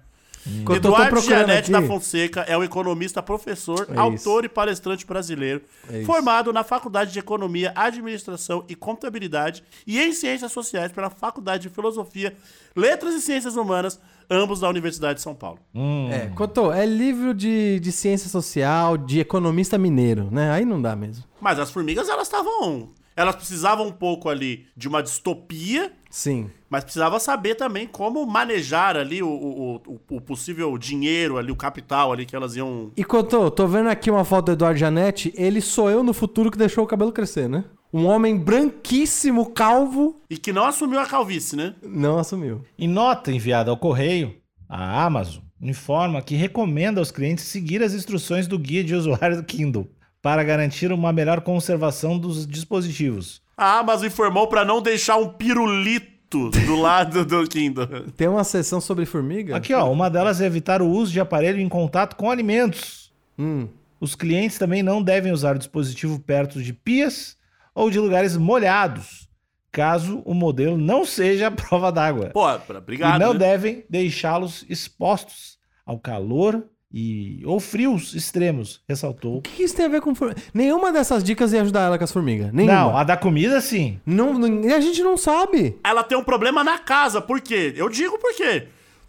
Tô 0.65 0.75
Eduardo 0.75 1.21
Gianetti 1.21 1.71
da 1.71 1.83
Fonseca 1.83 2.41
é 2.43 2.57
um 2.57 2.63
economista, 2.63 3.23
professor, 3.23 3.89
É 3.91 3.99
autor 3.99 4.45
e 4.45 4.49
palestrante 4.49 5.07
brasileiro, 5.07 5.63
É 5.91 5.99
isso. 5.99 6.07
formado 6.07 6.53
na 6.53 6.65
Faculdade 6.65 7.13
de 7.13 7.19
Economia, 7.19 7.73
Administração 7.75 8.65
e 8.69 8.75
Contabilidade 8.75 9.65
e 9.87 9.99
em 10.01 10.13
Ciências 10.13 10.53
Sociais 10.53 10.93
pela 10.93 11.11
Faculdade 11.11 11.65
de 11.65 11.69
Filosofia, 11.69 12.37
Letras 12.77 13.15
e 13.15 13.21
Ciências 13.21 13.57
Humanas, 13.57 14.01
ambos 14.31 14.61
da 14.61 14.69
Universidade 14.69 15.15
de 15.17 15.23
São 15.23 15.35
Paulo. 15.35 15.59
Hum. 15.75 16.09
É, 16.11 16.27
Cotô, 16.35 16.73
é 16.73 16.85
livro 16.87 17.33
de, 17.35 17.81
de 17.81 17.93
ciência 17.93 18.29
social, 18.29 18.97
de 18.97 19.21
economista 19.21 19.79
mineiro, 19.79 20.29
né? 20.31 20.51
Aí 20.51 20.65
não 20.65 20.81
dá 20.81 20.95
mesmo. 20.95 21.25
Mas 21.41 21.59
as 21.59 21.71
formigas, 21.71 22.09
elas 22.09 22.27
estavam... 22.27 22.91
Elas 23.17 23.35
precisavam 23.35 23.85
um 23.85 23.91
pouco 23.91 24.29
ali 24.29 24.67
de 24.77 24.87
uma 24.87 25.03
distopia, 25.03 25.93
Sim. 26.11 26.51
mas 26.71 26.85
precisava 26.85 27.21
saber 27.21 27.55
também 27.55 27.87
como 27.87 28.25
manejar 28.27 28.97
ali 28.97 29.23
o, 29.23 29.29
o, 29.29 29.75
o- 29.87 30.01
o 30.17 30.21
possível 30.21 30.77
dinheiro 30.79 31.37
ali, 31.39 31.51
o 31.53 31.57
capital 31.57 32.13
ali 32.13 32.25
que 32.27 32.35
elas 32.37 32.57
iam... 32.57 32.91
E 32.97 33.05
Cotô, 33.05 33.51
tô 33.51 33.67
vendo 33.67 33.89
aqui 33.89 34.11
uma 34.11 34.25
foto 34.25 34.47
do 34.47 34.53
Eduardo 34.53 34.79
Gianetti, 34.79 35.33
ele 35.37 35.61
sou 35.61 35.91
eu 35.91 36.03
no 36.03 36.13
futuro 36.15 36.51
que 36.51 36.57
deixou 36.59 36.85
o 36.85 36.87
cabelo 36.87 37.13
crescer, 37.13 37.49
né? 37.49 37.65
Um 37.93 38.05
homem 38.07 38.37
branquíssimo, 38.37 39.51
calvo, 39.51 40.21
E 40.29 40.37
que 40.37 40.53
não 40.53 40.65
assumiu 40.67 40.99
a 41.01 41.07
calvície, 41.07 41.57
né? 41.57 41.75
não 41.83 42.19
assumiu. 42.19 42.63
Em 42.79 42.87
nota 42.89 43.33
enviada 43.33 43.71
ao 43.71 43.77
correio, 43.77 44.35
a 44.69 45.05
Amazon 45.05 45.43
informa 45.61 46.23
que 46.23 46.37
recomenda 46.37 47.01
aos 47.01 47.11
clientes 47.11 47.45
seguir 47.45 47.83
as 47.83 47.93
instruções 47.95 48.47
do 48.47 48.59
guia 48.59 48.85
de 48.85 48.95
usuário 48.95 49.37
do 49.37 49.43
Kindle 49.45 49.89
para 50.23 50.45
garantir 50.45 50.93
uma 50.93 51.13
melhor 51.13 51.41
conservação 51.41 52.19
dos 52.19 52.47
dispositivos. 52.47 53.41
A 53.59 53.81
Amazon 53.81 54.07
informou 54.07 54.47
pra 54.47 54.65
não 54.65 54.81
deixar 54.81 55.17
um 55.17 55.31
pirulito 55.31 56.49
do 56.51 56.77
lado 56.77 57.25
do 57.25 57.45
Kindle. 57.49 57.89
Tem 58.17 58.29
uma 58.29 58.45
sessão 58.45 58.81
sobre 58.81 59.05
formiga? 59.05 59.57
Aqui, 59.57 59.75
ó, 59.75 59.91
uma 59.91 60.09
delas 60.09 60.41
é 60.41 60.47
evitar 60.47 60.81
o 60.81 60.89
uso 60.89 61.11
de 61.11 61.19
aparelho 61.19 61.59
em 61.59 61.69
contato 61.69 62.15
com 62.15 62.31
alimentos. 62.31 63.13
Hum. 63.37 63.67
Os 64.01 64.15
clientes 64.15 64.59
também 64.59 64.81
não 64.81 65.03
devem 65.03 65.33
usar 65.33 65.57
o 65.57 65.59
dispositivo 65.59 66.21
perto 66.21 66.63
de 66.63 66.73
pias 66.73 67.37
ou 67.75 67.91
de 67.91 67.99
lugares 67.99 68.37
molhados. 68.37 69.29
caso 69.73 70.23
o 70.25 70.35
modelo 70.35 70.79
não 70.79 71.05
seja 71.05 71.49
a 71.49 71.51
prova 71.51 71.91
d'água. 71.91 72.31
Pô, 72.31 72.47
obrigado. 72.77 73.17
e 73.17 73.19
não 73.19 73.33
né? 73.33 73.41
devem 73.41 73.85
deixá-los 73.91 74.65
expostos 74.69 75.59
ao 75.85 75.99
calor 75.99 76.65
e 76.93 77.43
ou 77.45 77.61
frios 77.61 78.15
extremos, 78.15 78.81
ressaltou. 78.89 79.39
O 79.39 79.43
que 79.43 79.63
isso 79.63 79.77
tem 79.77 79.85
a 79.87 79.89
ver 79.89 80.01
com 80.01 80.15
formiga? 80.15 80.41
Nenhuma 80.55 80.91
dessas 80.91 81.23
dicas 81.23 81.53
ia 81.53 81.63
ajudar 81.63 81.83
ela 81.83 81.99
com 81.99 82.05
as 82.05 82.13
formigas. 82.13 82.53
Nenhuma. 82.53 82.75
Não, 82.75 82.97
a 82.97 83.05
da 83.05 83.17
comida 83.17 83.61
sim. 83.61 84.01
Não, 84.07 84.33
não- 84.39 84.75
a 84.75 84.81
gente 84.81 85.03
não 85.03 85.17
sabe. 85.17 85.79
Ela 85.85 86.03
tem 86.03 86.17
um 86.17 86.25
problema 86.25 86.65
na 86.65 86.79
casa. 86.79 87.21
Por 87.21 87.41
quê? 87.41 87.75
Eu 87.77 87.89
digo 87.89 88.19
por 88.19 88.35
quê. 88.35 88.69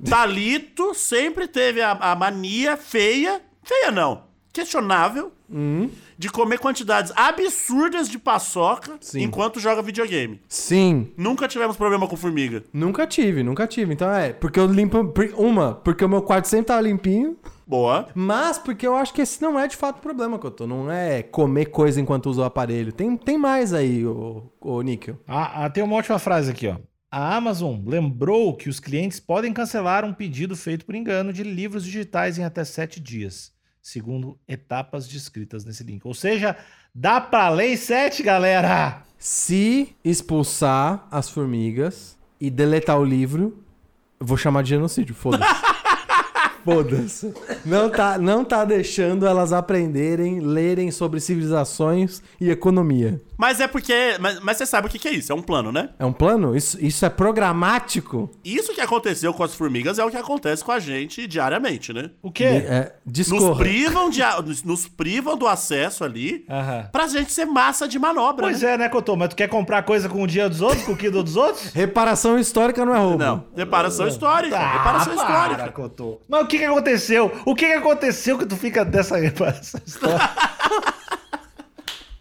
Talito 0.10 0.94
sempre 0.94 1.48
teve 1.48 1.82
a, 1.82 1.92
a 1.92 2.16
mania 2.16 2.78
feia, 2.78 3.42
feia 3.64 3.92
não, 3.92 4.24
questionável, 4.52 5.32
de 6.18 6.30
comer 6.30 6.60
quantidades 6.60 7.12
absurdas 7.16 8.08
de 8.10 8.18
paçoca 8.20 8.98
Sim. 9.02 9.24
enquanto 9.24 9.60
joga 9.60 9.82
videogame. 9.82 10.40
Sim. 10.48 11.12
Nunca 11.18 11.48
tivemos 11.48 11.76
problema 11.76 12.08
com 12.08 12.16
formiga. 12.16 12.64
Nunca 12.72 13.06
tive, 13.08 13.42
nunca 13.44 13.66
tive. 13.68 13.94
Então 13.94 14.10
é, 14.14 14.32
porque 14.32 14.60
eu 14.60 14.68
limpo. 14.68 15.12
Uma, 15.38 15.74
porque 15.76 16.04
o 16.06 16.10
meu 16.10 16.22
quarto 16.22 16.46
sempre 16.48 16.68
tava 16.68 16.82
limpinho. 16.82 17.38
Boa. 17.70 18.08
Mas 18.16 18.58
porque 18.58 18.88
eu 18.88 18.96
acho 18.96 19.14
que 19.14 19.22
esse 19.22 19.40
não 19.40 19.60
é 19.60 19.68
de 19.68 19.78
fato 19.78 20.00
o 20.00 20.02
problema, 20.02 20.40
Couto. 20.40 20.66
Não 20.66 20.92
é 20.92 21.22
comer 21.22 21.66
coisa 21.68 22.02
enquanto 22.02 22.26
usa 22.26 22.42
o 22.42 22.44
aparelho. 22.44 22.92
Tem, 22.92 23.16
tem 23.16 23.38
mais 23.38 23.76
aí, 23.76 24.04
o, 24.08 24.52
o 24.60 24.82
Níquel. 24.82 25.20
Ah, 25.28 25.66
ah, 25.66 25.70
tem 25.70 25.84
uma 25.84 25.96
ótima 25.96 26.18
frase 26.18 26.50
aqui, 26.50 26.68
ó. 26.68 26.78
A 27.12 27.36
Amazon 27.36 27.78
lembrou 27.86 28.56
que 28.58 28.70
os 28.70 28.80
clientes 28.80 29.20
podem 29.20 29.54
cancelar 29.54 30.04
um 30.04 30.12
pedido 30.12 30.56
feito 30.56 30.84
por 30.84 30.96
engano 30.96 31.32
de 31.32 31.44
livros 31.44 31.84
digitais 31.84 32.40
em 32.40 32.44
até 32.44 32.64
sete 32.64 33.00
dias, 33.00 33.52
segundo 33.84 34.40
etapas 34.48 35.08
descritas 35.08 35.64
nesse 35.64 35.84
link. 35.84 36.02
Ou 36.06 36.14
seja, 36.16 36.58
dá 36.94 37.22
pra 37.22 37.50
lei 37.50 37.78
sete, 37.78 38.24
galera! 38.24 39.04
Se 39.16 39.96
expulsar 40.04 41.08
as 41.12 41.30
formigas 41.30 42.18
e 42.42 42.50
deletar 42.50 43.00
o 43.00 43.06
livro, 43.06 43.64
eu 44.20 44.26
vou 44.26 44.38
chamar 44.38 44.64
de 44.64 44.70
genocídio. 44.70 45.14
Foda-se. 45.14 45.46
Foda-se. 46.64 47.34
Não 47.66 47.90
tá, 47.90 48.18
não 48.18 48.44
tá 48.44 48.66
deixando 48.66 49.26
elas 49.26 49.54
aprenderem, 49.54 50.40
lerem 50.40 50.92
sobre 50.92 51.20
civilizações 51.20 52.22
e 52.40 52.50
economia. 52.50 53.22
Mas 53.40 53.62
é 53.62 53.68
porque. 53.70 54.18
Mas, 54.20 54.38
mas 54.42 54.58
você 54.58 54.66
sabe 54.66 54.88
o 54.88 54.90
que, 54.90 55.00
que 55.00 55.08
é 55.08 55.14
isso? 55.14 55.32
É 55.32 55.36
um 55.36 55.42
plano, 55.42 55.72
né? 55.72 55.92
É 55.98 56.06
um 56.06 56.12
plano? 56.12 56.58
Isso, 56.58 56.78
isso 56.82 57.06
é 57.06 57.10
programático? 57.10 58.30
Isso 58.44 58.74
que 58.74 58.82
aconteceu 58.82 59.34
com 59.34 59.42
as 59.42 59.56
formigas 59.56 59.98
é 59.98 60.04
o 60.04 60.12
que 60.12 60.18
acontece 60.18 60.62
com 60.62 60.74
a 60.74 60.80
gente 60.80 61.26
diariamente, 61.26 61.94
né? 61.94 62.12
O 62.22 62.34
quê? 62.34 62.44
É, 62.44 62.96
Nos 63.06 63.58
privam, 63.58 64.10
de, 64.10 64.22
nos, 64.46 64.64
nos 64.64 64.88
privam 64.90 65.38
do 65.38 65.48
acesso 65.48 66.04
ali 66.04 66.46
Aham. 66.50 66.90
pra 66.92 67.08
gente 67.08 67.32
ser 67.32 67.46
massa 67.46 67.88
de 67.88 67.98
manobra. 67.98 68.46
Pois 68.46 68.62
né? 68.62 68.74
é, 68.74 68.78
né, 68.78 68.90
Cotô? 68.90 69.16
Mas 69.16 69.30
tu 69.30 69.38
quer 69.38 69.48
comprar 69.48 69.84
coisa 69.84 70.10
com 70.10 70.22
o 70.22 70.28
dia 70.28 70.50
dos 70.50 70.60
outros, 70.60 70.84
com 70.84 70.92
o 70.92 70.98
quilo 70.98 71.24
dos 71.24 71.38
outros? 71.38 71.72
Reparação 71.72 72.38
histórica 72.38 72.86
não 72.86 72.94
é 72.94 73.00
roubo. 73.00 73.20
Não, 73.20 73.46
reparação 73.56 74.06
histórica. 74.06 74.58
Ah, 74.58 74.74
reparação 74.74 75.16
para, 75.16 75.24
histórica. 75.24 75.72
Cotô. 75.72 76.20
Mas 76.28 76.44
o 76.44 76.46
que 76.46 76.58
que 76.58 76.66
aconteceu? 76.66 77.32
O 77.46 77.56
que 77.56 77.68
que 77.68 77.74
aconteceu 77.74 78.38
que 78.38 78.46
tu 78.46 78.58
fica 78.58 78.84
dessa 78.84 79.16
reparação 79.16 79.80
histórica? 79.86 80.30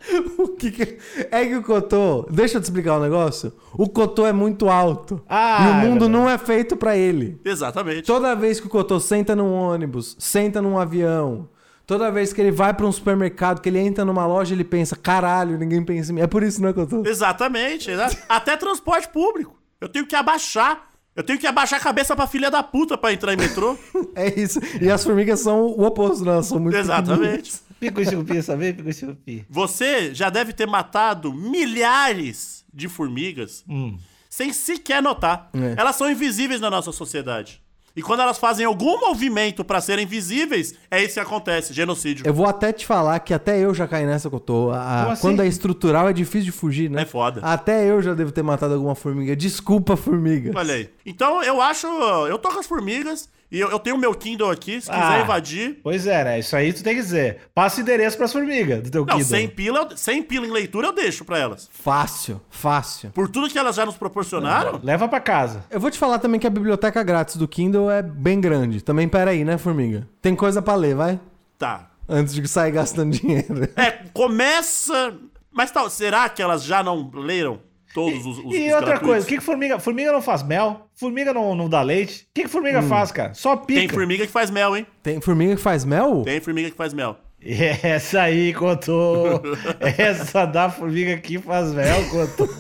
O 0.39 0.49
que 0.49 0.71
que- 0.71 0.99
É 1.31 1.45
que 1.45 1.57
o 1.57 1.63
Cotô. 1.63 2.27
Deixa 2.31 2.57
eu 2.57 2.61
te 2.61 2.65
explicar 2.65 2.99
um 2.99 3.03
negócio. 3.03 3.53
O 3.75 3.89
Cotô 3.89 4.27
é 4.27 4.33
muito 4.33 4.69
alto. 4.69 5.23
Ah, 5.29 5.59
e 5.61 5.67
o 5.67 5.71
é 5.71 5.75
mundo 5.87 6.01
verdade. 6.01 6.11
não 6.13 6.29
é 6.31 6.39
feito 6.39 6.77
pra 6.77 6.97
ele. 6.97 7.41
Exatamente. 7.45 8.03
Toda 8.03 8.35
vez 8.35 8.61
que 8.61 8.67
o 8.67 8.71
Cotô 8.71 8.99
senta 9.01 9.35
num 9.37 9.53
ônibus, 9.53 10.17
senta 10.19 10.63
num 10.63 10.79
avião, 10.79 11.49
toda 11.87 12.11
vez 12.11 12.33
que 12.33 12.41
ele 12.41 12.51
vai 12.51 12.73
pra 12.75 12.87
um 12.87 12.93
supermercado, 12.93 13.61
que 13.61 13.69
ele 13.69 13.79
entra 13.79 14.05
numa 14.05 14.27
loja, 14.27 14.55
ele 14.55 14.65
pensa: 14.65 14.97
caralho, 14.97 15.59
ninguém 15.59 15.85
pensa 15.85 16.11
em 16.13 16.17
mim. 16.17 16.21
É 16.21 16.27
por 16.27 16.43
isso, 16.43 16.63
né, 16.63 16.73
Cotô? 16.73 17.03
Exatamente. 17.07 17.91
exa- 17.91 18.11
Até 18.29 18.57
transporte 18.57 19.09
público. 19.09 19.57
Eu 19.81 19.89
tenho 19.89 20.07
que 20.07 20.17
abaixar. 20.17 20.89
Eu 21.15 21.25
tenho 21.25 21.39
que 21.39 21.47
abaixar 21.49 21.81
a 21.81 21.83
cabeça 21.83 22.15
pra 22.15 22.29
filha 22.29 22.49
da 22.49 22.63
puta 22.63 22.97
pra 22.97 23.13
entrar 23.13 23.33
em 23.33 23.37
metrô. 23.37 23.77
É 24.15 24.39
isso. 24.41 24.61
E 24.81 24.89
as 24.91 25.03
formigas 25.05 25.41
são 25.41 25.63
o 25.67 25.85
oposto, 25.85 26.25
né? 26.25 26.31
Elas 26.33 26.47
são 26.47 26.61
muito 26.61 26.77
Exatamente. 26.77 27.55
Pico 27.81 28.01
e 28.01 28.05
chupi, 28.07 28.43
sabe? 28.43 28.73
Pico 28.73 28.89
e 28.89 28.93
chupi. 28.93 29.47
Você 29.49 30.15
já 30.15 30.31
deve 30.31 30.53
ter 30.53 30.67
matado 30.67 31.33
milhares 31.33 32.65
de 32.73 32.89
formigas 32.89 33.65
Hum. 33.69 33.97
sem 34.29 34.53
sequer 34.53 35.03
notar. 35.03 35.49
É. 35.55 35.75
Elas 35.81 35.97
são 35.97 36.11
invisíveis 36.11 36.61
na 36.61 36.71
nossa 36.71 36.93
sociedade. 36.93 37.63
E 37.97 38.03
quando 38.03 38.21
elas 38.21 38.39
fazem 38.39 38.65
algum 38.65 39.01
movimento 39.01 39.65
pra 39.65 39.81
serem 39.81 40.07
visíveis, 40.07 40.73
é 40.89 41.03
isso 41.03 41.15
que 41.15 41.21
acontece, 41.21 41.73
genocídio. 41.73 42.25
Eu 42.25 42.33
vou 42.33 42.47
até 42.47 42.73
te 42.73 42.87
falar 42.87 43.19
que 43.19 43.35
até 43.35 43.59
eu 43.59 43.75
já 43.75 43.89
caí 43.89 44.07
nessa 44.07 44.29
que 44.29 44.37
eu 44.37 44.41
tô. 44.41 44.71
A- 44.71 45.13
assim? 45.13 45.21
Quando 45.23 45.43
é 45.43 45.49
estrutural 45.49 46.09
é 46.09 46.13
difícil 46.13 46.45
de 46.45 46.53
fugir, 46.53 46.89
né? 46.89 47.03
É 47.03 47.05
foda. 47.05 47.41
Até 47.43 47.91
eu 47.91 48.01
já 48.01 48.15
devo 48.15 48.31
ter 48.31 48.43
matado 48.45 48.75
alguma 48.75 48.95
formiga. 48.95 49.35
Desculpa, 49.35 49.97
formiga. 49.97 50.53
Olha 50.55 50.75
aí. 50.75 50.91
Então 51.05 51.43
eu 51.43 51.61
acho. 51.61 51.89
Eu 52.29 52.39
tô 52.39 52.51
com 52.51 52.61
as 52.61 52.67
formigas 52.67 53.29
e 53.51 53.59
eu, 53.61 53.71
eu 53.71 53.79
tenho 53.79 53.97
o 53.97 53.99
meu 53.99 54.15
Kindle 54.15 54.51
aqui, 54.51 54.81
se 54.81 54.91
quiser 54.91 55.03
Ah. 55.03 55.21
invadir. 55.23 55.79
Pois 55.83 56.07
é, 56.07 56.25
né? 56.25 56.39
Isso 56.39 56.55
aí 56.55 56.73
tu 56.73 56.83
tem 56.83 56.95
que 56.95 57.01
dizer. 57.03 57.39
Passa 57.55 57.79
o 57.79 57.83
endereço 57.83 58.17
pras 58.17 58.33
formigas 58.33 58.83
do 58.83 58.91
teu 58.91 59.01
Não, 59.07 59.15
Kindle. 59.17 59.25
sem 59.29 59.49
pila, 59.49 59.79
eu- 59.91 59.97
sem 59.97 60.23
pila 60.23 60.47
em 60.47 60.51
leitura 60.51 60.89
eu 60.89 60.93
deixo 60.93 61.25
pra 61.25 61.39
elas. 61.39 61.69
Fácil, 61.73 62.41
fácil. 62.51 63.11
Por 63.11 63.29
tudo 63.29 63.49
que 63.49 63.59
elas 63.59 63.77
já 63.77 63.87
nos 63.87 63.97
proporcionaram. 63.97 64.81
Leva 64.83 65.09
pra 65.09 65.21
casa. 65.21 65.65
Eu 65.71 65.81
vou 65.81 65.91
te 65.91 65.99
falar 65.99 66.19
também 66.19 66.39
que 66.41 66.47
a 66.47 66.51
biblioteca 66.51 67.03
grátis 67.03 67.37
do 67.37 67.49
Kindle 67.49 67.91
é 67.91 68.03
bem 68.03 68.41
grande. 68.41 68.83
Também, 68.83 69.09
pera 69.09 69.31
aí, 69.31 69.45
né, 69.45 69.57
formiga? 69.59 70.07
Tem 70.21 70.35
coisa 70.37 70.61
pra 70.61 70.75
ler, 70.75 70.95
vai? 70.95 71.19
Tá. 71.59 71.91
Antes 72.09 72.35
de 72.35 72.47
sair 72.49 72.71
gastando 72.73 73.13
dinheiro. 73.17 73.69
É, 73.77 73.91
começa. 74.13 75.15
Mas 75.51 75.71
tal, 75.71 75.91
será 75.91 76.29
que 76.29 76.41
elas 76.41 76.63
já 76.63 76.83
não 76.83 77.11
leram 77.15 77.61
todos 77.95 78.25
os, 78.27 78.39
os 78.39 78.55
E 78.55 78.69
os 78.69 78.75
outra 78.75 78.99
coisa, 78.99 79.25
o 79.25 79.29
que, 79.29 79.37
que 79.39 79.43
formiga. 79.45 79.79
Formiga 79.79 80.13
não 80.13 80.23
faz 80.23 80.43
mel? 80.43 80.89
Formiga 80.95 81.33
não, 81.33 81.55
não 81.55 81.69
dá 81.69 81.83
leite? 81.83 82.23
O 82.23 82.35
que, 82.35 82.43
que 82.43 82.49
formiga 82.49 82.83
faz, 82.83 83.11
cara? 83.13 83.35
Só 83.35 83.57
pica. 83.57 83.81
Tem 83.81 83.89
formiga 83.89 84.27
que 84.27 84.33
faz 84.33 84.51
mel, 84.51 84.77
hein? 84.77 84.87
Tem 85.03 85.21
formiga 85.21 85.57
que 85.57 85.63
faz 85.63 85.85
mel? 85.85 86.23
Tem 86.25 86.41
formiga 86.41 86.71
que 86.71 86.77
faz 86.77 86.93
mel. 86.93 87.17
Essa 87.41 88.23
aí, 88.23 88.53
Cotô. 88.53 89.41
Essa 89.97 90.45
da 90.45 90.69
formiga 90.69 91.17
que 91.19 91.39
faz 91.39 91.73
mel, 91.73 92.05
Cotô. 92.11 92.49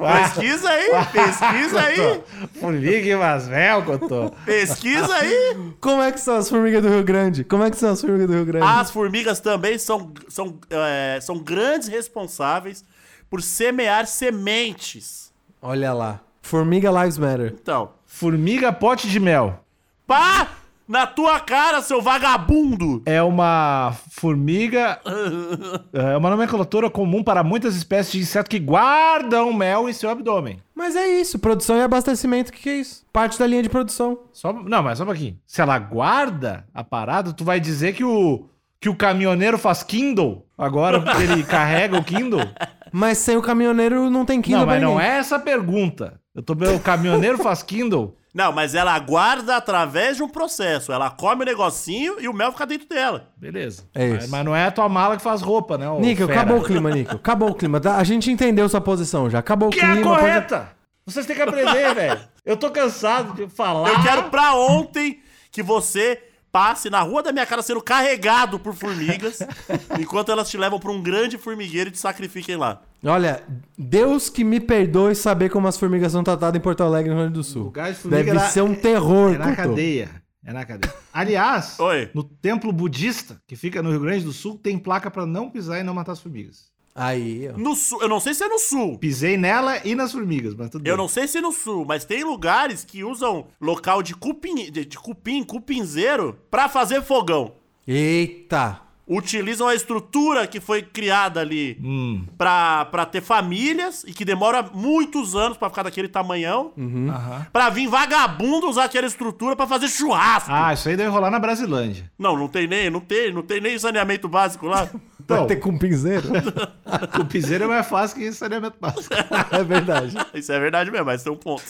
Ah, 0.00 0.28
Pesquisa 0.28 0.68
aí, 0.68 0.90
pesquisa 1.12 1.80
aí, 1.80 2.20
Formiga 2.60 3.02
que 3.02 3.16
faz 3.16 3.48
mel, 3.48 3.82
Cotô. 3.82 4.30
pesquisa 4.44 5.14
aí. 5.14 5.56
Como 5.80 6.02
é 6.02 6.12
que 6.12 6.20
são 6.20 6.36
as 6.36 6.48
formigas 6.48 6.82
do 6.82 6.88
Rio 6.88 7.02
Grande? 7.02 7.44
Como 7.44 7.62
é 7.64 7.70
que 7.70 7.76
são 7.76 7.90
as 7.92 8.00
formigas 8.00 8.26
do 8.26 8.34
Rio 8.34 8.44
Grande? 8.44 8.66
As 8.66 8.90
formigas 8.90 9.40
também 9.40 9.78
são, 9.78 10.12
são, 10.28 10.58
é, 10.70 11.18
são 11.20 11.38
grandes 11.38 11.88
responsáveis 11.88 12.84
por 13.30 13.42
semear 13.42 14.06
sementes. 14.06 15.32
Olha 15.60 15.92
lá. 15.92 16.20
Formiga 16.42 16.90
Lives 16.90 17.18
Matter. 17.18 17.54
Então, 17.60 17.90
Formiga 18.06 18.72
pote 18.72 19.08
de 19.08 19.20
mel. 19.20 19.64
pá! 20.06 20.48
Na 20.88 21.06
tua 21.06 21.38
cara, 21.38 21.82
seu 21.82 22.00
vagabundo! 22.00 23.02
É 23.04 23.22
uma 23.22 23.94
formiga. 24.10 24.98
É 25.92 26.16
uma 26.16 26.30
nomenclatura 26.30 26.88
comum 26.88 27.22
para 27.22 27.42
muitas 27.44 27.76
espécies 27.76 28.12
de 28.12 28.20
inseto 28.20 28.48
que 28.48 28.58
guardam 28.58 29.52
mel 29.52 29.86
em 29.88 29.92
seu 29.92 30.08
abdômen. 30.08 30.62
Mas 30.74 30.96
é 30.96 31.06
isso, 31.06 31.38
produção 31.38 31.76
e 31.76 31.82
abastecimento, 31.82 32.48
o 32.48 32.52
que, 32.54 32.60
que 32.62 32.68
é 32.70 32.76
isso? 32.76 33.04
Parte 33.12 33.38
da 33.38 33.46
linha 33.46 33.62
de 33.62 33.68
produção. 33.68 34.18
Só, 34.32 34.50
não, 34.52 34.82
mas 34.82 34.96
só 34.96 35.04
um 35.04 35.08
pouquinho. 35.08 35.38
Se 35.46 35.60
ela 35.60 35.78
guarda 35.78 36.64
a 36.72 36.82
parada, 36.82 37.34
tu 37.34 37.44
vai 37.44 37.60
dizer 37.60 37.92
que 37.94 38.04
o, 38.04 38.46
que 38.80 38.88
o 38.88 38.96
caminhoneiro 38.96 39.58
faz 39.58 39.82
Kindle 39.82 40.46
agora, 40.56 41.00
porque 41.02 41.22
ele 41.22 41.42
carrega 41.42 41.98
o 41.98 42.04
Kindle? 42.04 42.40
Mas 42.92 43.18
sem 43.18 43.36
o 43.36 43.42
caminhoneiro 43.42 44.08
não 44.10 44.24
tem 44.24 44.40
Kindle 44.40 44.60
não, 44.60 44.66
pra 44.66 44.74
mas 44.74 44.82
não 44.82 44.94
ninguém. 44.94 45.06
é 45.08 45.18
essa 45.18 45.36
a 45.36 45.38
pergunta. 45.38 46.20
Eu 46.34 46.42
tô 46.42 46.54
vendo, 46.54 46.76
o 46.76 46.80
caminhoneiro 46.80 47.38
faz 47.38 47.62
Kindle? 47.62 48.14
Não, 48.34 48.52
mas 48.52 48.74
ela 48.74 48.96
guarda 49.00 49.56
através 49.56 50.18
de 50.18 50.22
um 50.22 50.28
processo. 50.28 50.92
Ela 50.92 51.10
come 51.10 51.42
o 51.42 51.46
negocinho 51.46 52.20
e 52.20 52.28
o 52.28 52.32
mel 52.32 52.52
fica 52.52 52.66
dentro 52.66 52.86
dela. 52.86 53.30
Beleza. 53.36 53.82
É 53.94 54.10
mas, 54.10 54.22
isso. 54.24 54.30
mas 54.30 54.44
não 54.44 54.54
é 54.54 54.66
a 54.66 54.70
tua 54.70 54.88
mala 54.88 55.16
que 55.16 55.22
faz 55.22 55.40
roupa, 55.40 55.76
né? 55.76 55.86
fera? 56.26 56.40
acabou 56.40 56.58
o 56.58 56.62
clima, 56.62 56.90
Níquel. 56.90 57.16
Acabou 57.16 57.50
o 57.50 57.54
clima. 57.54 57.80
tá? 57.80 57.96
A 57.96 58.04
gente 58.04 58.30
entendeu 58.30 58.68
sua 58.68 58.82
posição 58.82 59.28
já. 59.28 59.38
Acabou 59.40 59.68
o 59.70 59.72
Que 59.72 59.80
é 59.80 59.92
clima. 59.92 60.00
a 60.00 60.04
pode- 60.04 60.20
correta! 60.20 60.68
Vocês 61.04 61.26
têm 61.26 61.34
que 61.34 61.42
aprender, 61.42 61.92
velho. 61.96 62.20
Eu 62.44 62.56
tô 62.56 62.70
cansado 62.70 63.32
de 63.34 63.48
falar. 63.48 63.88
Eu 63.88 64.02
quero 64.02 64.24
pra 64.24 64.54
ontem 64.54 65.20
que 65.50 65.62
você 65.62 66.22
passe 66.50 66.88
na 66.90 67.00
rua 67.00 67.22
da 67.22 67.32
minha 67.32 67.46
cara 67.46 67.62
sendo 67.62 67.80
carregado 67.82 68.58
por 68.58 68.74
formigas, 68.74 69.38
enquanto 70.00 70.30
elas 70.32 70.48
te 70.50 70.56
levam 70.56 70.78
pra 70.80 70.90
um 70.90 71.02
grande 71.02 71.36
formigueiro 71.38 71.88
e 71.88 71.92
te 71.92 71.98
sacrifiquem 71.98 72.56
lá. 72.56 72.82
Olha, 73.04 73.42
Deus 73.76 74.28
que 74.28 74.42
me 74.42 74.58
perdoe 74.58 75.14
saber 75.14 75.50
como 75.50 75.68
as 75.68 75.76
formigas 75.78 76.12
são 76.12 76.24
tratadas 76.24 76.58
em 76.58 76.62
Porto 76.62 76.82
Alegre, 76.82 77.10
no 77.10 77.16
Rio 77.16 77.24
Grande 77.24 77.34
do 77.38 77.44
Sul. 77.44 77.64
Lugar 77.64 77.92
de 77.92 78.08
Deve 78.08 78.30
era- 78.30 78.40
ser 78.48 78.62
um 78.62 78.74
terror, 78.74 79.34
É 79.34 79.38
na 79.38 79.54
cadeia. 79.56 80.10
É 80.44 80.52
na 80.52 80.64
cadeia. 80.64 80.94
Aliás, 81.12 81.78
Oi. 81.78 82.10
no 82.14 82.24
templo 82.24 82.72
budista, 82.72 83.40
que 83.46 83.54
fica 83.54 83.82
no 83.82 83.90
Rio 83.90 84.00
Grande 84.00 84.24
do 84.24 84.32
Sul, 84.32 84.58
tem 84.58 84.78
placa 84.78 85.10
pra 85.10 85.26
não 85.26 85.50
pisar 85.50 85.78
e 85.78 85.82
não 85.82 85.92
matar 85.94 86.12
as 86.12 86.20
formigas. 86.20 86.70
Aí, 87.00 87.48
ó. 87.54 87.56
No 87.56 87.76
sul, 87.76 88.02
eu 88.02 88.08
não 88.08 88.18
sei 88.18 88.34
se 88.34 88.42
é 88.44 88.48
no 88.48 88.58
sul. 88.58 88.98
Pisei 88.98 89.36
nela 89.36 89.80
e 89.86 89.94
nas 89.94 90.10
formigas, 90.12 90.54
mas 90.54 90.68
tudo 90.70 90.86
Eu 90.86 90.94
bem. 90.94 90.96
não 90.96 91.08
sei 91.08 91.28
se 91.28 91.40
no 91.40 91.52
sul, 91.52 91.84
mas 91.86 92.04
tem 92.04 92.24
lugares 92.24 92.84
que 92.84 93.04
usam 93.04 93.46
local 93.60 94.02
de 94.02 94.14
cupim, 94.14 94.70
de, 94.70 94.84
de 94.84 94.98
cupim, 94.98 95.42
cupinzeiro, 95.44 96.36
pra 96.50 96.68
fazer 96.68 97.02
fogão. 97.02 97.52
Eita. 97.86 98.80
Utilizam 99.08 99.66
a 99.66 99.74
estrutura 99.74 100.46
que 100.46 100.60
foi 100.60 100.82
criada 100.82 101.40
ali 101.40 101.78
Hum. 101.82 102.24
pra, 102.36 102.84
pra 102.86 103.06
ter 103.06 103.22
famílias 103.22 104.04
e 104.06 104.12
que 104.12 104.24
demora 104.24 104.62
muitos 104.74 105.34
anos 105.34 105.56
pra 105.56 105.68
ficar 105.70 105.82
daquele 105.84 106.08
tamanhão. 106.08 106.72
Aham. 106.78 107.46
Pra 107.52 107.70
vir 107.70 107.88
vagabundo 107.88 108.68
usar 108.68 108.84
aquela 108.84 109.06
estrutura 109.06 109.56
pra 109.56 109.66
fazer 109.66 109.88
churrasco. 109.88 110.50
Ah, 110.52 110.72
isso 110.74 110.88
aí 110.88 110.96
deve 110.96 111.08
rolar 111.10 111.30
na 111.30 111.38
Brasilândia. 111.38 112.10
Não, 112.18 112.36
não 112.36 112.48
tem 112.48 112.66
nem, 112.66 112.90
não 112.90 113.00
tem, 113.00 113.32
não 113.32 113.42
tem 113.42 113.60
nem 113.60 113.78
saneamento 113.78 114.28
básico 114.28 114.66
lá. 114.66 114.88
Vai 115.28 115.36
Então, 115.36 115.46
ter 115.46 115.56
com 115.56 115.76
pinzeiro? 115.76 116.26
o 117.20 117.24
piseiro 117.26 117.64
é 117.64 117.66
mais 117.66 117.86
fácil 117.86 118.16
que 118.16 118.32
saneamento 118.32 118.76
básico. 118.80 119.12
é 119.52 119.62
verdade. 119.62 120.16
Isso 120.32 120.50
é 120.50 120.58
verdade 120.58 120.90
mesmo, 120.90 121.04
mas 121.06 121.22
tem 121.22 121.30
um 121.32 121.36
ponto. 121.36 121.62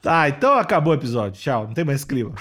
Tá, 0.00 0.28
então 0.28 0.54
acabou 0.54 0.92
o 0.92 0.96
episódio. 0.96 1.40
Tchau, 1.40 1.66
não 1.66 1.74
tem 1.74 1.84
mais 1.84 2.04
clima. 2.04 2.32